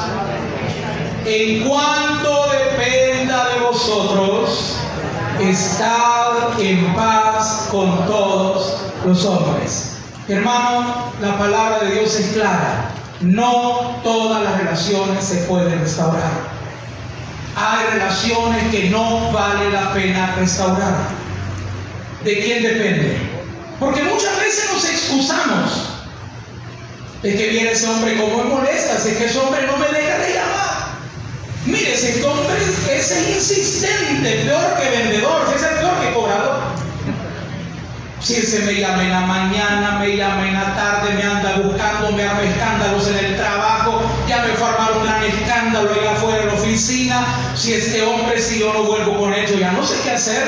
[1.24, 2.65] En cuanto de
[3.96, 4.76] vosotros,
[5.40, 9.96] estad en paz con todos los hombres.
[10.28, 12.90] Hermano, la palabra de Dios es clara.
[13.20, 16.56] No todas las relaciones se pueden restaurar
[17.56, 21.09] hay relaciones que no vale la pena restaurar.
[22.22, 23.16] ¿De quién depende?
[23.80, 25.88] Porque muchas veces nos excusamos
[27.22, 30.18] de que viene ese hombre como me molesta, es que ese hombre no me deja
[30.18, 30.75] de llamar.
[31.66, 32.57] Mire, ese hombre
[32.92, 36.57] es insistente, peor que vendedor, es el peor que cobrador.
[38.20, 42.12] Si ese me llama en la mañana, me llama en la tarde, me anda buscando,
[42.12, 46.46] me arma escándalos en el trabajo, ya me fue un gran escándalo allá afuera en
[46.48, 47.26] la oficina.
[47.57, 50.44] Si este hombre, si yo no vuelvo con él, yo ya no sé qué hacer.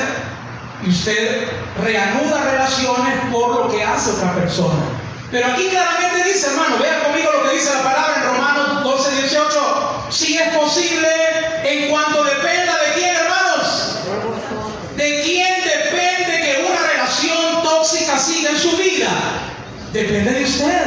[0.85, 1.47] Y usted
[1.83, 4.83] reanuda relaciones por lo que hace otra persona.
[5.31, 9.21] Pero aquí claramente dice, hermano, vea conmigo lo que dice la palabra en Romanos 12,
[9.21, 9.78] 18.
[10.09, 11.07] Si es posible,
[11.63, 13.99] en cuanto dependa de quién, hermanos,
[14.95, 15.49] de quién
[17.79, 19.07] tóxica siga en su vida,
[19.93, 20.83] depende de usted.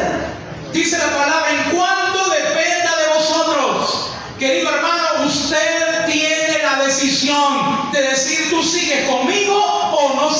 [0.72, 4.10] Dice la palabra, en cuanto dependa de vosotros.
[4.38, 9.71] Querido hermano, usted tiene la decisión de decir, tú sigues conmigo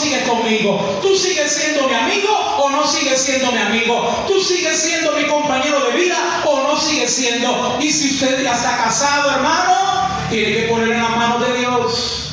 [0.03, 0.99] sigues conmigo.
[1.01, 4.25] Tú sigues siendo mi amigo o no sigues siendo mi amigo.
[4.27, 7.79] Tú sigues siendo mi compañero de vida o no sigues siendo.
[7.81, 12.31] Y si usted ya está casado, hermano, tiene que poner en la mano de Dios.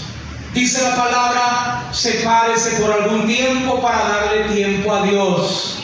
[0.53, 5.75] Dice la palabra, sepárese por algún tiempo para darle tiempo a Dios,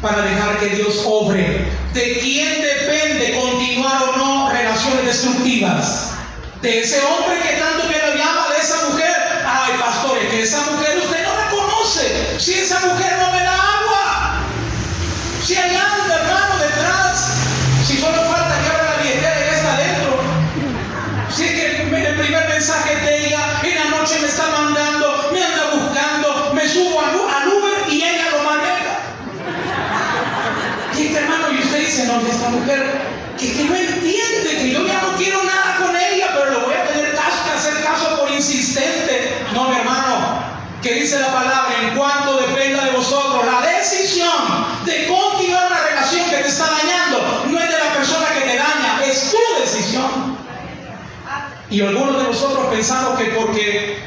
[0.00, 1.66] para dejar que Dios obre.
[1.92, 6.12] ¿De quién depende continuar o no relaciones destructivas?
[6.62, 9.19] De ese hombre que tanto que lo llama, de esa mujer.
[9.52, 12.38] Ay, pastores, que esa mujer usted no la conoce.
[12.38, 14.38] Si esa mujer no me da agua,
[15.44, 17.32] si hay anda, hermano, detrás,
[17.84, 20.20] si solo falta que abra la billetera y ya está adentro.
[21.34, 23.40] Si es que el primer mensaje de ella
[24.18, 28.98] me está mandando, me anda buscando, me subo al, Uber y ella lo maneja.
[30.96, 33.00] Y este hermano, y usted dice, no, esta mujer
[33.38, 36.74] que, que no entiende, que yo ya no quiero nada con ella, pero lo voy
[36.74, 39.44] a tener que hacer caso insistente.
[39.52, 40.42] No, mi hermano,
[40.82, 44.30] que dice la palabra, en cuanto dependa de vosotros, la decisión
[44.84, 48.56] de continuar una relación que te está dañando no es de la persona que te
[48.56, 50.38] daña, es tu decisión.
[51.68, 53.98] Y algunos de nosotros pensamos que porque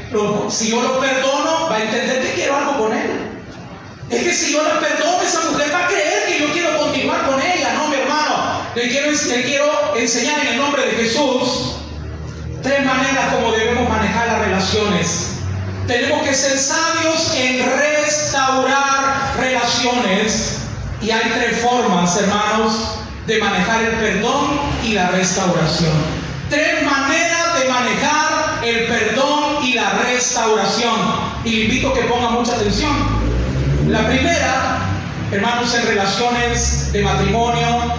[0.49, 3.29] si yo lo perdono, va a entender que quiero algo con él.
[4.09, 7.25] Es que si yo lo perdono, esa mujer va a creer que yo quiero continuar
[7.25, 7.73] con ella.
[7.75, 8.61] No, mi hermano.
[8.75, 11.75] Le quiero, le quiero enseñar en el nombre de Jesús
[12.63, 15.29] tres maneras como debemos manejar las relaciones.
[15.85, 20.59] Tenemos que ser sabios en restaurar relaciones.
[21.01, 22.95] Y hay tres formas, hermanos,
[23.27, 25.91] de manejar el perdón y la restauración.
[26.49, 30.95] Tres maneras de manejar el perdón y la restauración.
[31.43, 32.93] Y le invito a que ponga mucha atención.
[33.89, 34.79] La primera,
[35.33, 37.93] hermanos, en relaciones de matrimonio,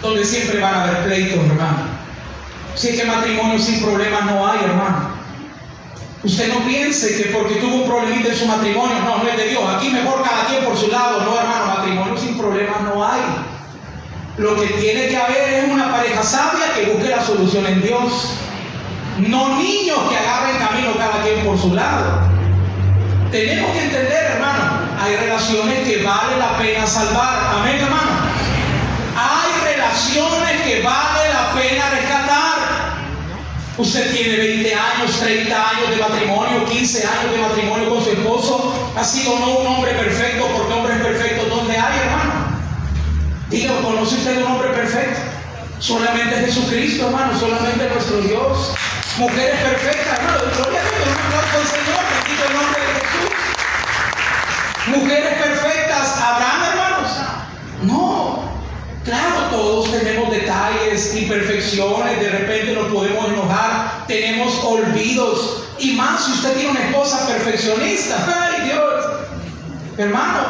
[0.00, 1.99] donde siempre van a haber pleitos, hermano.
[2.74, 5.20] Si es que matrimonio sin problemas no hay, hermano.
[6.22, 9.48] Usted no piense que porque tuvo un problemita en su matrimonio, no, no es de
[9.48, 9.62] Dios.
[9.74, 11.22] Aquí mejor cada quien por su lado.
[11.22, 13.20] No, hermano, matrimonio sin problemas no hay.
[14.36, 18.34] Lo que tiene que haber es una pareja sabia que busque la solución en Dios.
[19.18, 22.20] No niños que agarren camino cada quien por su lado.
[23.30, 27.56] Tenemos que entender, hermano, hay relaciones que vale la pena salvar.
[27.56, 28.10] Amén, hermano.
[29.16, 31.89] Hay relaciones que vale la pena.
[33.80, 38.92] Usted tiene 20 años, 30 años de matrimonio, 15 años de matrimonio con su esposo.
[38.94, 42.32] Ha sido no un hombre perfecto, porque hombres perfectos, ¿dónde hay, hermano?
[43.48, 45.18] Diga, ¿conoce usted un hombre perfecto?
[45.78, 48.74] Solamente Jesucristo, hermano, solamente nuestro Dios.
[49.16, 53.32] Mujeres perfectas, hermano, gloria a Dios, un Señor, bendito el nombre de Jesús.
[54.88, 57.10] Mujeres perfectas, ¿habrán, hermanos?
[57.84, 58.50] No,
[59.04, 60.19] Claro, todos tenemos
[61.14, 65.64] imperfecciones, de repente nos podemos enojar, tenemos olvidos.
[65.78, 68.16] Y más si usted tiene una esposa perfeccionista.
[68.26, 69.04] ¡Ay, Dios!
[69.96, 70.40] Hermano,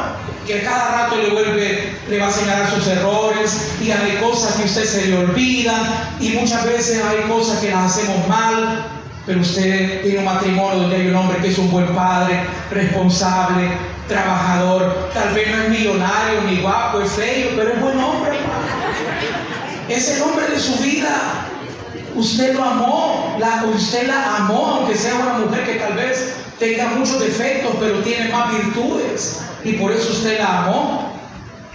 [0.46, 4.64] que cada rato le vuelve, le va a señalar sus errores y hay cosas que
[4.64, 5.82] usted se le olvidan
[6.18, 8.86] y muchas veces hay cosas que las hacemos mal,
[9.26, 13.70] pero usted tiene un matrimonio donde hay un hombre que es un buen padre, responsable,
[14.08, 18.38] trabajador, tal vez no es millonario, ni guapo, es feo, pero es buen hombre.
[19.90, 21.10] Es el hombre de su vida.
[22.14, 26.90] Usted lo amó, la, usted la amó, aunque sea una mujer que tal vez tenga
[26.90, 29.40] muchos defectos, pero tiene más virtudes.
[29.64, 31.12] Y por eso usted la amó.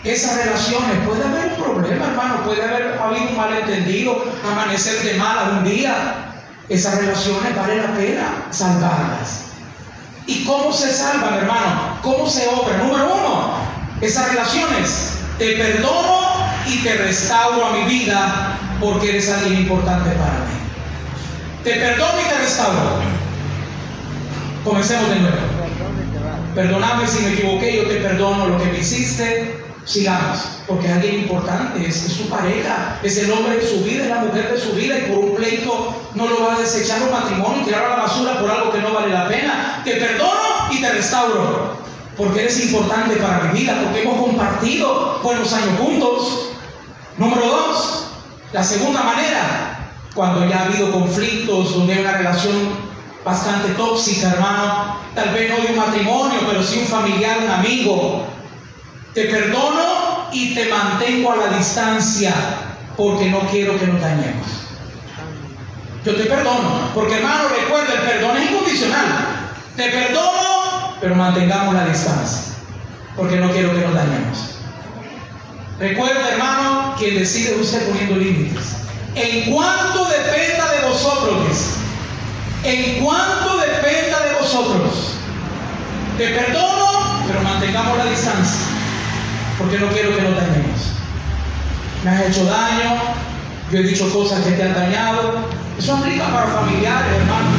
[0.06, 5.58] Esas relaciones, puede haber un problema, hermano, puede haber habido un malentendido, amanecer de mal
[5.58, 6.32] un día.
[6.69, 9.47] Esas relaciones vale la pena salvarlas.
[10.25, 11.99] ¿Y cómo se salvan, hermano?
[12.01, 12.78] ¿Cómo se obra?
[12.78, 13.56] Número uno,
[13.99, 15.12] esas relaciones.
[15.38, 16.25] Te perdono
[16.67, 20.56] y te restauro a mi vida porque eres alguien importante para mí.
[21.63, 22.99] Te perdono y te restauro.
[24.63, 25.38] Comencemos de nuevo.
[26.56, 29.63] Perdóname si me equivoqué, yo te perdono lo que me hiciste.
[29.84, 34.10] Sigamos, porque es alguien importante, es, su pareja, es el hombre de su vida, es
[34.10, 37.12] la mujer de su vida, y por un pleito no lo va a desechar un
[37.12, 39.82] matrimonio tirar a la basura por algo que no vale la pena.
[39.86, 41.78] Te perdono y te restauro,
[42.17, 46.55] porque eres importante para mi vida, porque hemos compartido buenos años juntos.
[47.17, 48.08] Número dos,
[48.51, 52.69] la segunda manera, cuando ya ha habido conflictos, donde hay una relación
[53.23, 58.25] bastante tóxica, hermano, tal vez no de un matrimonio, pero sí un familiar, un amigo.
[59.13, 62.34] Te perdono y te mantengo a la distancia
[62.97, 64.47] porque no quiero que nos dañemos.
[66.06, 69.08] Yo te perdono, porque hermano, recuerda, el perdón es incondicional.
[69.78, 72.54] Te perdono, pero mantengamos la distancia,
[73.15, 74.55] porque no quiero que nos dañemos.
[75.80, 78.78] Recuerda, hermano, que decide usted poniendo límites.
[79.14, 81.38] En cuanto dependa de vosotros,
[82.64, 85.16] en cuanto dependa de vosotros,
[86.18, 88.68] te perdono, pero mantengamos la distancia,
[89.58, 90.80] porque no quiero que nos dañemos.
[92.06, 92.96] Me has hecho daño,
[93.70, 95.34] yo he dicho cosas que te han dañado.
[95.78, 97.50] Eso aplica para familiares, hermano.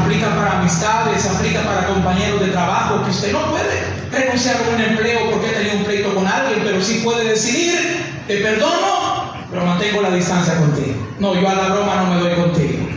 [0.00, 4.80] Aplica para amistades, aplica para compañeros de trabajo, que usted no puede renunciar a un
[4.80, 9.64] empleo porque ha tenido un pleito con alguien, pero sí puede decidir, te perdono, pero
[9.64, 11.14] mantengo la distancia contigo.
[11.18, 12.88] No, yo a la broma no me doy contigo.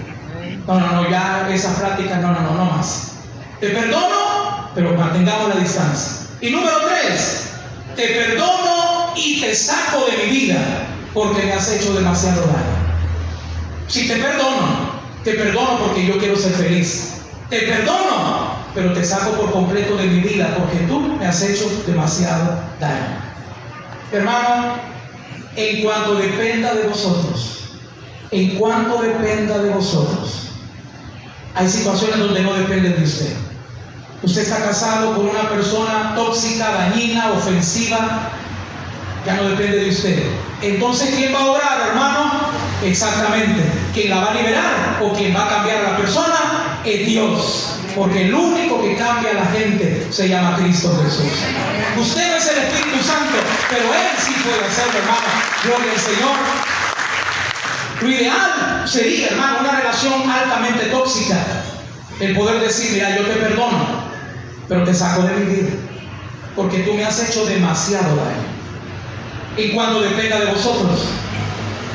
[0.68, 3.14] No, no, no, ya esas prácticas, no, no, no, no más.
[3.60, 6.28] Te perdono, pero mantengamos la distancia.
[6.42, 7.52] Y número tres,
[7.96, 10.58] te perdono y te saco de mi vida
[11.14, 12.86] porque me has hecho demasiado daño.
[13.88, 17.22] Si te perdono, te perdono porque yo quiero ser feliz.
[17.50, 21.66] Te perdono, pero te saco por completo de mi vida porque tú me has hecho
[21.88, 23.18] demasiado daño.
[24.12, 24.76] Hermano,
[25.56, 27.70] en cuanto dependa de vosotros,
[28.32, 30.50] en cuanto dependa de vosotros,
[31.56, 33.34] hay situaciones donde no dependen de usted.
[34.22, 38.32] Usted está casado con una persona tóxica, dañina, ofensiva,
[39.26, 40.24] ya no depende de usted.
[40.62, 42.32] Entonces, ¿quién va a orar, hermano?
[42.84, 43.64] Exactamente.
[43.94, 46.82] ¿Quién la va a liberar o quién va a cambiar a la persona?
[46.84, 47.75] Es Dios.
[47.96, 51.32] Porque el único que cambia a la gente se llama Cristo Jesús.
[51.98, 53.38] Usted es el Espíritu Santo,
[53.70, 55.28] pero Él sí puede hacerlo, hermano.
[55.64, 56.36] Gloria al Señor.
[58.02, 61.38] Lo ideal sería, hermano, una relación altamente tóxica.
[62.20, 64.04] El poder decir, mira, yo te perdono,
[64.68, 65.70] pero te saco de mi vida.
[66.56, 68.56] Porque tú me has hecho demasiado daño.
[69.58, 71.00] Y cuando dependa de vosotros,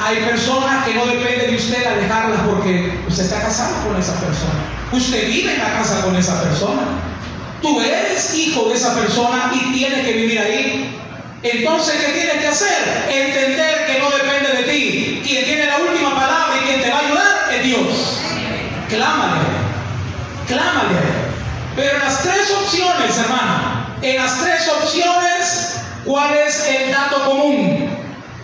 [0.03, 4.80] Hay personas que no depende de usted alejarlas porque usted está casado con esa persona.
[4.93, 6.83] Usted vive en la casa con esa persona.
[7.63, 10.97] Tú eres hijo de esa persona y tienes que vivir ahí.
[11.43, 13.07] Entonces, ¿qué tienes que hacer?
[13.09, 15.23] Entender que no depende de ti.
[15.25, 18.21] Quien tiene la última palabra y quien te va a ayudar es Dios.
[18.89, 19.41] Clámale.
[20.49, 20.99] Clámale.
[21.77, 27.91] Pero en las tres opciones, hermano, en las tres opciones, ¿cuál es el dato común?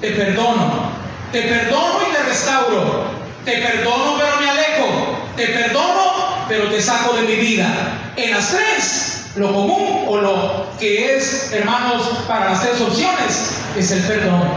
[0.01, 0.91] Te perdono.
[1.33, 3.05] Te perdono y te restauro.
[3.45, 5.19] Te perdono pero me alejo.
[5.37, 6.16] Te perdono
[6.49, 8.13] pero te saco de mi vida.
[8.17, 13.91] En las tres lo común o lo que es, hermanos, para las tres opciones es
[13.91, 14.49] el perdón.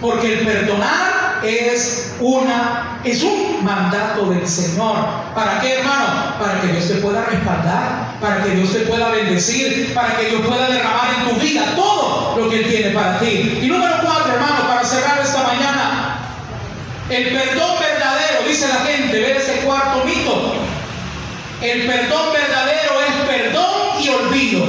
[0.00, 4.96] Porque el perdonar es una es un mandato del Señor.
[5.34, 6.34] ¿Para qué, hermano?
[6.38, 10.46] Para que Dios te pueda respaldar, para que Dios te pueda bendecir, para que Dios
[10.46, 13.60] pueda derramar en tu vida todo lo que Él tiene para ti.
[13.62, 16.16] Y número cuatro, hermano, para cerrar esta mañana,
[17.10, 20.63] el perdón verdadero, dice la gente, ve ese cuarto mito.
[21.64, 24.64] El perdón verdadero es perdón y olvido.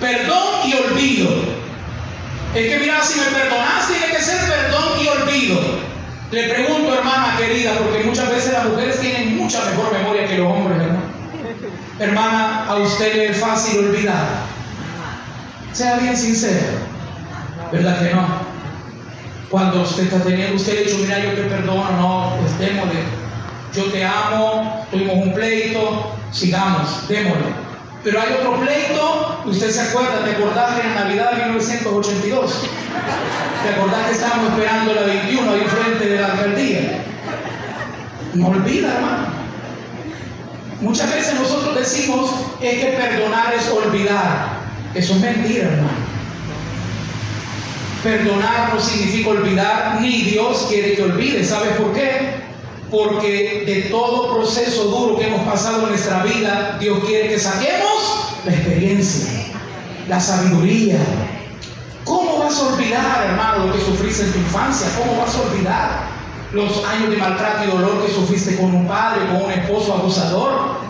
[0.00, 1.30] Perdón y olvido.
[2.54, 5.60] Es que mira, si me perdonas, tiene que ser perdón y olvido.
[6.30, 10.46] Le pregunto, hermana querida, porque muchas veces las mujeres tienen mucha mejor memoria que los
[10.46, 11.00] hombres, ¿verdad?
[11.98, 14.24] Hermana, a usted le es fácil olvidar.
[15.74, 16.78] Sea bien sincero.
[17.70, 18.26] ¿Verdad que no?
[19.50, 23.19] Cuando usted está teniendo, usted le dicho, mira, yo te perdono, no, démosle.
[23.74, 27.70] Yo te amo, tuvimos un pleito, sigamos, démosle.
[28.02, 32.52] Pero hay otro pleito, usted se acuerda, ¿te acordás que en Navidad de 1982?
[33.62, 37.04] ¿Te acordás que estábamos esperando la 21 ahí frente de la alcaldía?
[38.34, 39.26] No olvida, hermano.
[40.80, 44.60] Muchas veces nosotros decimos es que perdonar es olvidar.
[44.94, 46.10] Eso es mentira, hermano.
[48.02, 51.44] Perdonar no significa olvidar, ni Dios quiere que olvide.
[51.44, 52.49] ¿Sabes por qué?
[52.90, 58.34] Porque de todo proceso duro que hemos pasado en nuestra vida, Dios quiere que saquemos
[58.44, 59.30] la experiencia,
[60.08, 60.98] la sabiduría.
[62.04, 64.88] ¿Cómo vas a olvidar, hermano, lo que sufriste en tu infancia?
[64.98, 66.10] ¿Cómo vas a olvidar
[66.52, 70.80] los años de maltrato y dolor que sufriste con un padre, con un esposo abusador?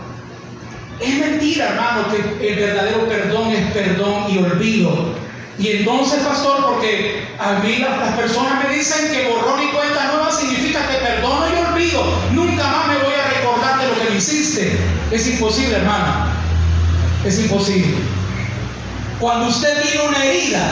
[1.00, 5.14] Es mentira, hermano, que el verdadero perdón es perdón y olvido.
[5.58, 10.30] Y entonces, pastor, porque a mí las, personas me dicen que borrón y cuenta nueva
[10.32, 12.02] significa que perdono y olvido.
[12.32, 14.78] Nunca más me voy a recordar de lo que me hiciste.
[15.10, 16.26] Es imposible, hermano.
[17.24, 17.96] Es imposible.
[19.18, 20.62] Cuando usted tiene una herida,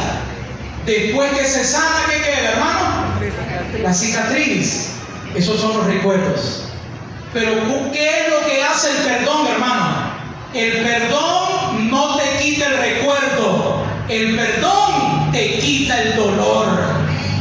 [0.86, 3.82] después que se sana, ¿qué queda, hermano?
[3.82, 4.90] La cicatriz.
[5.34, 6.68] Esos son los recuerdos.
[7.34, 7.52] Pero
[7.92, 10.12] ¿qué es lo que hace el perdón, hermano?
[10.54, 13.84] El perdón no te quita el recuerdo.
[14.08, 16.68] El perdón te quita el dolor.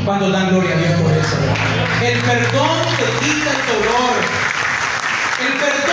[0.04, 1.38] Cuando dan gloria a Dios por eso.
[2.04, 4.16] El perdón te quita el dolor.
[5.46, 5.87] El perdón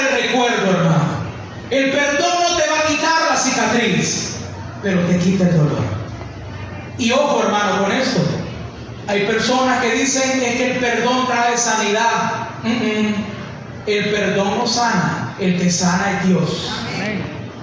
[0.00, 1.22] el recuerdo, hermano.
[1.70, 4.36] El perdón no te va a quitar la cicatriz,
[4.82, 5.84] pero te quita el dolor.
[6.98, 8.20] Y ojo, hermano, con esto.
[9.08, 12.48] Hay personas que dicen que el perdón trae sanidad.
[13.86, 16.70] El perdón no sana, el que sana es Dios.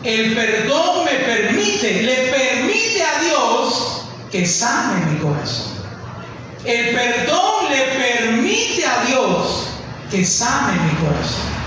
[0.04, 5.74] El perdón me permite, le permite a Dios que sane mi corazón.
[6.66, 9.68] El perdón le permite a Dios
[10.12, 11.59] que sane mi corazón.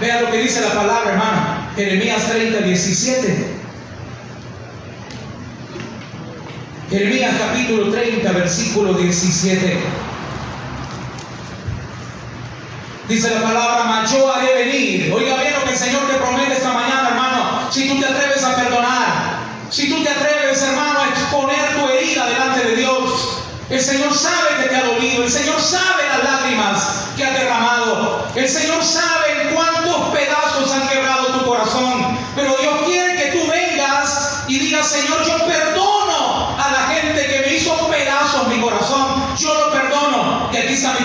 [0.00, 1.70] Vea lo que dice la palabra, hermano.
[1.76, 3.60] Jeremías 30, 17.
[6.88, 9.78] Jeremías capítulo 30, versículo 17.
[13.08, 15.12] Dice la palabra, mas yo haré venir.
[15.12, 17.70] Oiga bien lo que el Señor te promete esta mañana, hermano.
[17.70, 19.38] Si tú te atreves a perdonar,
[19.68, 24.62] si tú te atreves, hermano, a exponer tu herida delante de Dios, el Señor sabe
[24.62, 29.50] que te ha dolido, el Señor sabe las lágrimas que ha derramado, el Señor sabe
[29.54, 35.24] cuántos pedazos han quebrado tu corazón, pero Dios quiere que tú vengas y digas, Señor,
[35.26, 35.39] yo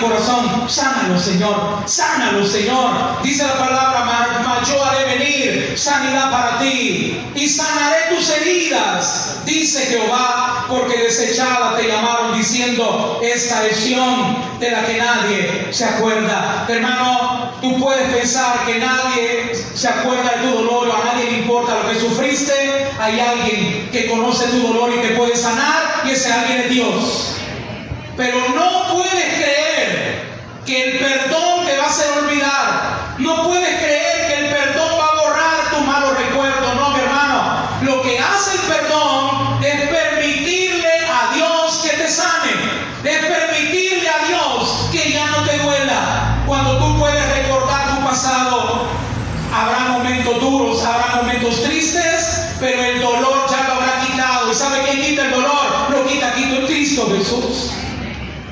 [0.06, 4.04] corazón, sánalo, Señor, sánalo, Señor, dice la palabra,
[4.44, 11.76] mas yo haré venir sanidad para ti y sanaré tus heridas, dice Jehová, porque desechada
[11.76, 16.64] te llamaron diciendo, esta lesión de la que nadie se acuerda.
[16.68, 21.82] Hermano, tú puedes pensar que nadie se acuerda de tu dolor a nadie le importa
[21.82, 22.52] lo que sufriste.
[22.98, 27.36] Hay alguien que conoce tu dolor y te puede sanar y ese alguien es Dios.
[28.16, 30.22] Pero no puedes creer
[30.64, 33.16] que el perdón te va a hacer olvidar.
[33.18, 36.74] No puedes creer que el perdón va a borrar tu malos recuerdos.
[36.76, 37.68] No, mi hermano.
[37.82, 38.85] Lo que hace el perdón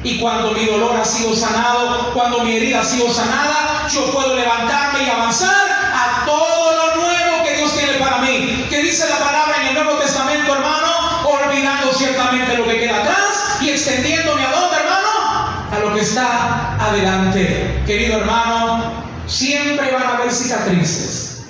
[0.05, 4.36] Y cuando mi dolor ha sido sanado, cuando mi herida ha sido sanada, yo puedo
[4.36, 8.66] levantarme y avanzar a todo lo nuevo que Dios tiene para mí.
[8.68, 13.57] Que dice la palabra en el Nuevo Testamento, hermano, olvidando ciertamente lo que queda atrás
[13.62, 17.82] y extendiéndome a dónde, hermano, a lo que está adelante.
[17.86, 18.92] Querido hermano,
[19.26, 21.44] siempre van a haber cicatrices.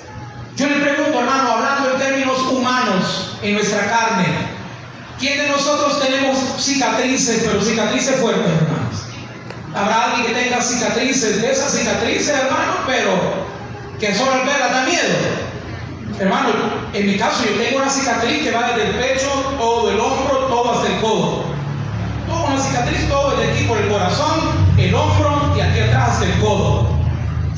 [0.55, 4.25] Yo le pregunto, hermano, hablando en términos humanos, en nuestra carne,
[5.19, 8.95] ¿quién de nosotros tenemos cicatrices, pero cicatrices fuertes, hermanos?
[9.73, 13.11] Habrá alguien que tenga cicatrices, de esas cicatrices, hermano, pero
[13.99, 15.45] que solo al verla da miedo.
[16.17, 16.49] Hermano,
[16.93, 20.37] en mi caso yo tengo una cicatriz que va desde el pecho, todo el hombro,
[20.47, 21.43] todo hasta el codo.
[22.27, 24.39] Toda una cicatriz, todo desde aquí por el corazón,
[24.77, 26.95] el hombro y aquí atrás hasta el codo.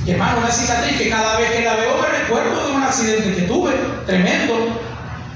[0.07, 3.41] Hermano, una cicatriz que cada vez que la veo me recuerdo de un accidente que
[3.43, 3.73] tuve,
[4.05, 4.55] tremendo.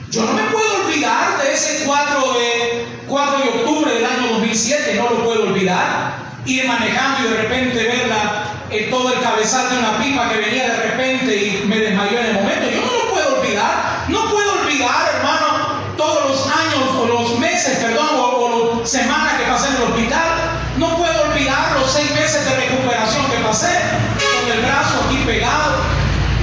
[0.10, 0.71] Yo no me puedo
[1.02, 6.14] olvidar de ese 4 de, 4 de octubre del año 2007, no lo puedo olvidar.
[6.46, 10.70] Ir manejando y de repente verla en todo el cabezal de una pipa que venía
[10.70, 12.70] de repente y me desmayó en el momento.
[12.70, 14.06] Yo no lo puedo olvidar.
[14.10, 19.34] No puedo olvidar, hermano, todos los años o los meses, perdón, o, o las semanas
[19.40, 20.30] que pasé en el hospital.
[20.78, 23.74] No puedo olvidar los seis meses de recuperación que pasé
[24.20, 25.82] con el brazo aquí pegado.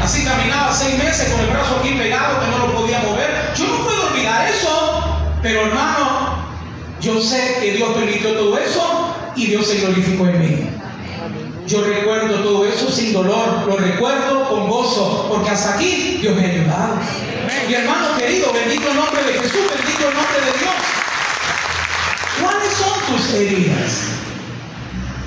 [0.03, 3.53] Así caminaba seis meses con el brazo aquí pegado que no lo podía mover.
[3.57, 5.03] Yo no puedo olvidar eso.
[5.49, 6.45] Pero hermano,
[7.01, 10.71] yo sé que Dios permitió todo eso y Dios se glorificó en mí.
[11.67, 16.45] Yo recuerdo todo eso sin dolor, lo recuerdo con gozo, porque hasta aquí Dios me
[16.45, 16.97] ha ayudado.
[17.67, 20.75] Mi hermano querido, bendito el nombre de Jesús, bendito el nombre de Dios.
[22.43, 24.03] ¿Cuáles son tus heridas?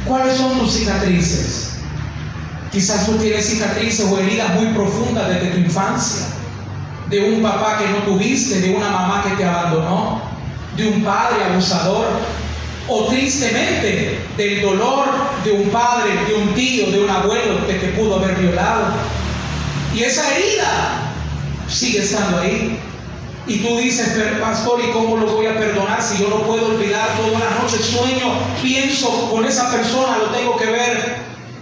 [0.05, 1.79] ¿Cuáles son tus cicatrices?
[2.71, 6.27] Quizás tú tienes cicatrices o heridas muy profundas desde tu infancia,
[7.11, 9.70] de un papá que no tuviste, de una mamá que te abandonó,
[10.77, 12.07] de un padre abusador,
[12.87, 15.05] o tristemente del dolor
[15.43, 18.85] de un padre, de un tío, de un abuelo que te pudo haber violado.
[19.95, 21.13] Y esa herida
[21.67, 22.77] sigue estando ahí.
[23.47, 27.09] Y tú dices, pastor, ¿y cómo lo voy a perdonar si yo no puedo olvidar
[27.17, 27.77] toda la noche?
[27.77, 31.15] Sueño, pienso con esa persona, lo tengo que ver.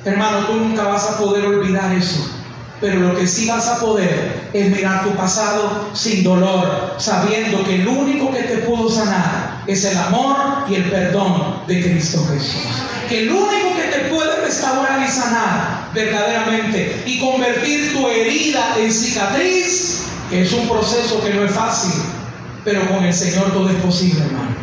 [0.06, 2.39] Hermano, tú nunca vas a poder olvidar eso.
[2.82, 7.76] Pero lo que sí vas a poder es mirar tu pasado sin dolor, sabiendo que
[7.76, 12.64] el único que te pudo sanar es el amor y el perdón de Cristo Jesús.
[13.10, 18.94] Que el único que te puede restaurar y sanar verdaderamente y convertir tu herida en
[18.94, 22.02] cicatriz, que es un proceso que no es fácil,
[22.64, 24.56] pero con el Señor todo es posible, hermano.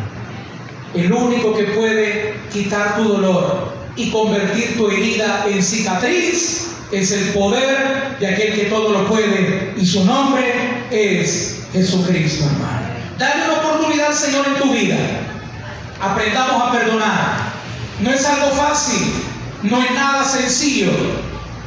[0.95, 7.29] El único que puede quitar tu dolor y convertir tu herida en cicatriz es el
[7.29, 12.87] poder de aquel que todo lo puede y su nombre es Jesucristo, hermano.
[13.17, 14.97] Dale una oportunidad, Señor, en tu vida.
[15.99, 17.47] Aprendamos a perdonar.
[17.99, 19.11] No es algo fácil,
[19.63, 20.91] no es nada sencillo.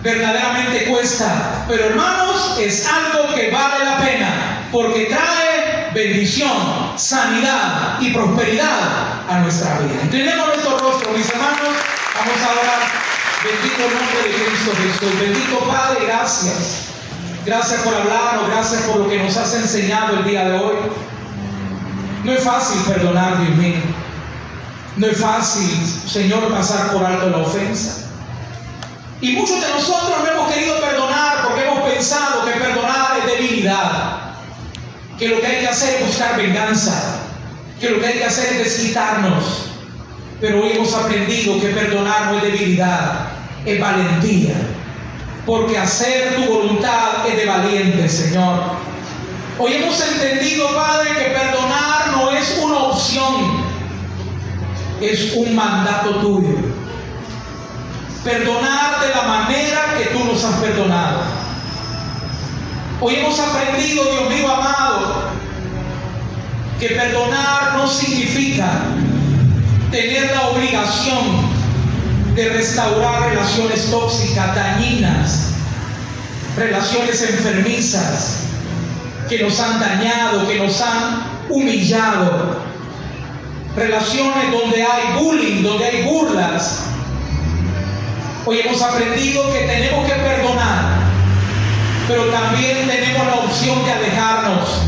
[0.03, 1.67] Verdaderamente cuesta.
[1.69, 9.41] Pero hermanos, es algo que vale la pena porque trae bendición, sanidad y prosperidad a
[9.41, 10.01] nuestra vida.
[10.05, 11.69] Inclinemos nuestro rostro, mis hermanos.
[12.15, 13.10] Vamos a orar.
[13.43, 15.19] Bendito nombre de Cristo Jesús.
[15.19, 16.89] Bendito Padre, gracias.
[17.47, 20.77] Gracias por hablarnos, gracias por lo que nos has enseñado el día de hoy.
[22.23, 23.81] No es fácil perdonar, Dios mío.
[24.97, 25.71] No es fácil,
[26.07, 28.09] Señor, pasar por alto la ofensa.
[29.23, 34.35] Y muchos de nosotros no hemos querido perdonar porque hemos pensado que perdonar es debilidad.
[35.19, 37.23] Que lo que hay que hacer es buscar venganza.
[37.81, 39.71] Que lo que hay que hacer es desquitarnos.
[40.41, 43.30] Pero hoy hemos aprendido que perdonar no es debilidad,
[43.65, 44.55] es valentía.
[45.47, 48.63] Porque hacer tu voluntad es de valiente, Señor.
[49.59, 53.65] Hoy hemos entendido, Padre, que perdonar no es una opción,
[55.01, 56.57] es un mandato tuyo.
[58.25, 61.21] Perdonar de la manera que tú nos has perdonado.
[63.01, 65.31] Hoy hemos aprendido, Dios mío amado,
[66.79, 68.83] que perdonar no significa
[69.91, 71.60] tener la obligación
[72.35, 75.53] de restaurar relaciones tóxicas, dañinas,
[76.57, 78.45] relaciones enfermizas
[79.29, 82.59] que nos han dañado, que nos han humillado,
[83.77, 86.85] relaciones donde hay bullying, donde hay burlas.
[88.47, 90.85] Hoy hemos aprendido que tenemos que perdonar,
[92.09, 94.83] pero también tenemos la opción de alejarnos,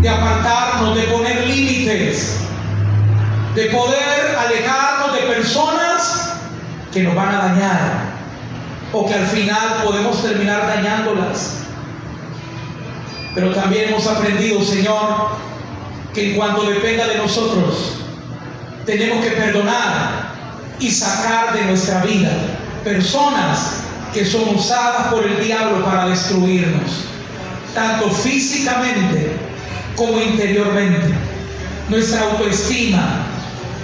[0.00, 2.46] de apartarnos, de poner límites
[3.56, 6.15] de poder alejarnos de personas
[6.96, 8.16] que nos van a dañar
[8.90, 11.58] o que al final podemos terminar dañándolas.
[13.34, 15.28] Pero también hemos aprendido, Señor,
[16.14, 17.98] que en cuanto dependa de nosotros,
[18.86, 20.32] tenemos que perdonar
[20.80, 22.30] y sacar de nuestra vida
[22.82, 23.82] personas
[24.14, 27.04] que son usadas por el diablo para destruirnos,
[27.74, 29.32] tanto físicamente
[29.96, 31.12] como interiormente.
[31.90, 33.26] Nuestra autoestima,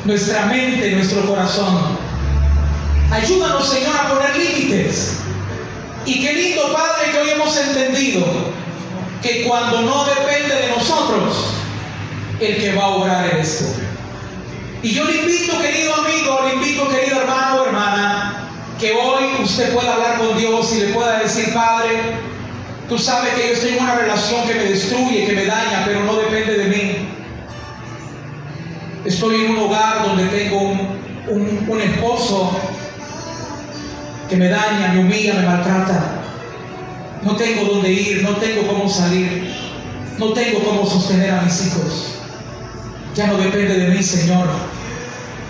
[0.06, 2.01] nuestra mente, nuestro corazón.
[3.12, 5.18] Ayúdanos, Señor, a poner límites.
[6.06, 8.24] Y qué lindo, Padre, que hoy hemos entendido
[9.20, 11.52] que cuando no depende de nosotros,
[12.40, 13.66] el que va a obrar eres tú.
[14.82, 18.48] Y yo le invito, querido amigo, le invito, querido hermano o hermana,
[18.80, 21.90] que hoy usted pueda hablar con Dios y le pueda decir, Padre,
[22.88, 26.02] tú sabes que yo estoy en una relación que me destruye, que me daña, pero
[26.02, 27.08] no depende de mí.
[29.04, 30.60] Estoy en un hogar donde tengo
[31.28, 32.50] un esposo
[34.32, 36.22] que me daña, me humilla, me maltrata.
[37.22, 39.52] No tengo dónde ir, no tengo cómo salir,
[40.16, 42.14] no tengo cómo sostener a mis hijos.
[43.14, 44.48] Ya no depende de mí, Señor,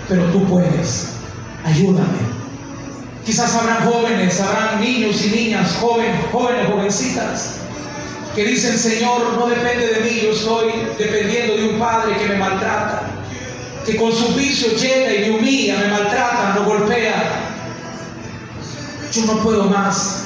[0.09, 1.13] pero tú puedes.
[1.65, 2.19] Ayúdame.
[3.25, 7.59] Quizás habrán jóvenes, habrán niños y niñas, jóvenes, jóvenes, jovencitas,
[8.35, 12.35] que dicen, Señor, no depende de mí, yo estoy dependiendo de un padre que me
[12.35, 13.03] maltrata,
[13.87, 17.52] que con su vicio llega y me humilla, me maltrata, me golpea.
[19.13, 20.25] Yo no puedo más,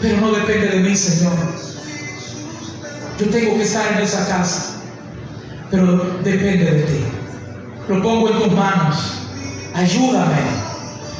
[0.00, 1.32] pero no depende de mí, Señor.
[3.18, 4.76] Yo tengo que estar en esa casa,
[5.72, 7.04] pero depende de ti.
[7.88, 8.96] Lo pongo en tus manos.
[9.74, 10.36] Ayúdame.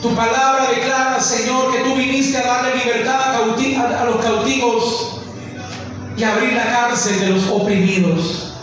[0.01, 5.21] Tu palabra declara, Señor, que tú viniste a darle libertad a, los cautivos
[6.17, 8.55] y abrir la cárcel de los oprimidos.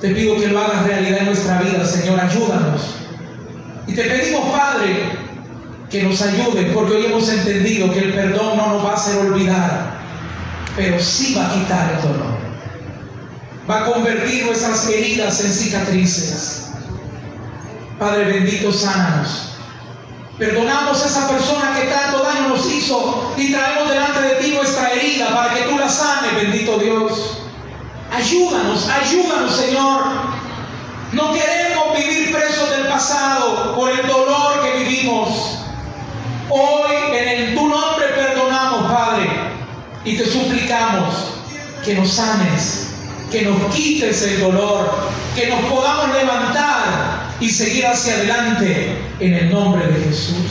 [0.00, 2.18] Te pido que lo hagas realidad en nuestra vida, Señor.
[2.18, 2.80] Ayúdanos.
[3.86, 5.15] Y te pedimos, Padre,
[5.90, 9.18] que nos ayude, porque hoy hemos entendido que el perdón no nos va a hacer
[9.18, 9.94] olvidar,
[10.74, 12.36] pero sí va a quitar el dolor.
[13.70, 16.70] Va a convertir nuestras heridas en cicatrices.
[17.98, 19.52] Padre bendito, sánanos.
[20.38, 24.92] Perdonamos a esa persona que tanto daño nos hizo y traemos delante de ti nuestra
[24.92, 27.38] herida para que tú la sanes, bendito Dios.
[28.14, 30.02] Ayúdanos, ayúdanos, Señor.
[31.12, 35.55] No queremos vivir presos del pasado por el dolor que vivimos.
[36.48, 39.28] Hoy en el, tu nombre perdonamos, Padre,
[40.04, 41.14] y te suplicamos
[41.84, 42.88] que nos sanes,
[43.30, 44.94] que nos quites el dolor,
[45.34, 50.46] que nos podamos levantar y seguir hacia adelante en el nombre de Jesús.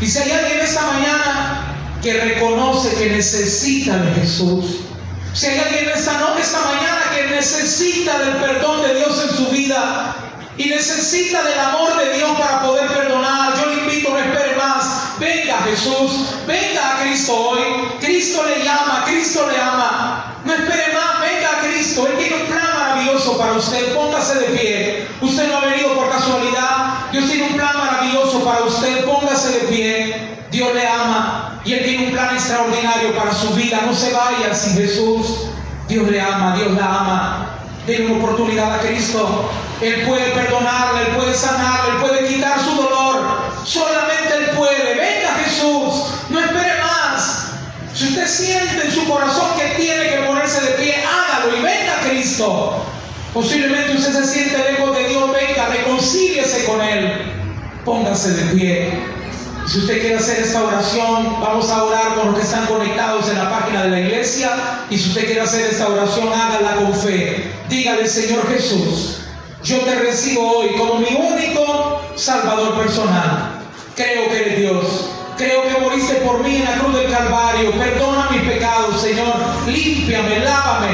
[0.00, 1.62] Y si hay alguien esta mañana
[2.02, 4.80] que reconoce que necesita de Jesús,
[5.32, 10.16] si hay alguien esta, esta mañana que necesita del perdón de Dios en su vida
[10.56, 14.55] y necesita del amor de Dios para poder perdonar, yo le invito, no espere más,
[15.18, 17.60] venga Jesús, venga a Cristo hoy,
[18.00, 22.46] Cristo le llama, Cristo le ama, no espere más, venga a Cristo, Él tiene un
[22.46, 27.48] plan maravilloso para usted, póngase de pie, usted no ha venido por casualidad, Dios tiene
[27.48, 32.12] un plan maravilloso para usted, póngase de pie, Dios le ama y Él tiene un
[32.12, 35.48] plan extraordinario para su vida, no se vaya sin Jesús,
[35.88, 37.46] Dios le ama, Dios la ama,
[37.86, 39.50] denle una oportunidad a Cristo,
[39.80, 45.34] Él puede perdonarle, Él puede sanarle, Él puede quitar su dolor, solamente Él puede, venga
[45.44, 47.52] Jesús, no espere más,
[47.94, 51.98] si usted siente en su corazón que tiene que ponerse de pie, hágalo y venga
[51.98, 52.84] a Cristo.
[53.32, 57.12] Posiblemente usted se siente lejos de Dios, venga, reconcíliese con Él.
[57.84, 58.90] Póngase de pie.
[59.68, 63.36] Si usted quiere hacer esta oración, vamos a orar con los que están conectados en
[63.36, 64.50] la página de la iglesia.
[64.90, 67.52] Y si usted quiere hacer esta oración, hágala con fe.
[67.68, 69.18] Dígale, Señor Jesús,
[69.62, 73.60] yo te recibo hoy como mi único Salvador personal.
[73.94, 77.70] Creo que eres Dios Creo que moriste por mí en la cruz del Calvario.
[77.72, 79.34] Perdona mis pecados, Señor.
[79.66, 80.88] Límpiame, lávame.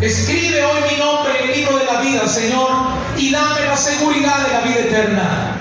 [0.00, 2.70] Escribe hoy mi nombre en el libro de la vida, Señor,
[3.18, 5.60] y dame la seguridad de la vida eterna.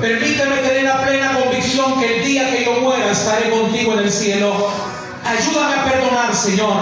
[0.00, 4.10] Permíteme tener la plena convicción que el día que yo muera estaré contigo en el
[4.10, 4.68] cielo.
[5.24, 6.76] Ayúdame a perdonar, Señor.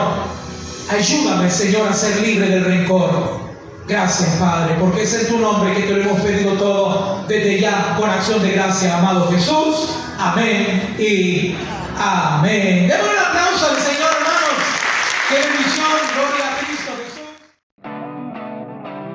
[0.90, 3.40] Ayúdame, Señor, a ser libre del rencor.
[3.86, 7.94] Gracias, Padre, porque es en tu nombre que te lo hemos pedido todo desde ya
[7.98, 9.90] con acción de gracia, amado Jesús.
[10.20, 11.54] Amén y
[11.96, 12.88] amén.
[12.88, 14.58] Demos un aplauso al Señor, hermanos.
[15.28, 17.22] Qué bendición, gloria a Cristo Jesús.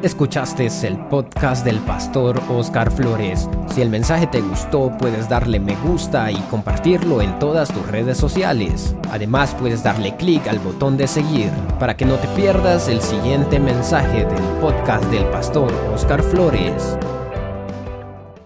[0.02, 3.50] Escuchaste el podcast del pastor Oscar Flores.
[3.70, 8.18] Si el mensaje te gustó, puedes darle me gusta y compartirlo en todas tus redes
[8.18, 8.96] sociales.
[9.12, 13.60] Además, puedes darle clic al botón de seguir para que no te pierdas el siguiente
[13.60, 16.98] mensaje del podcast del pastor Oscar Flores.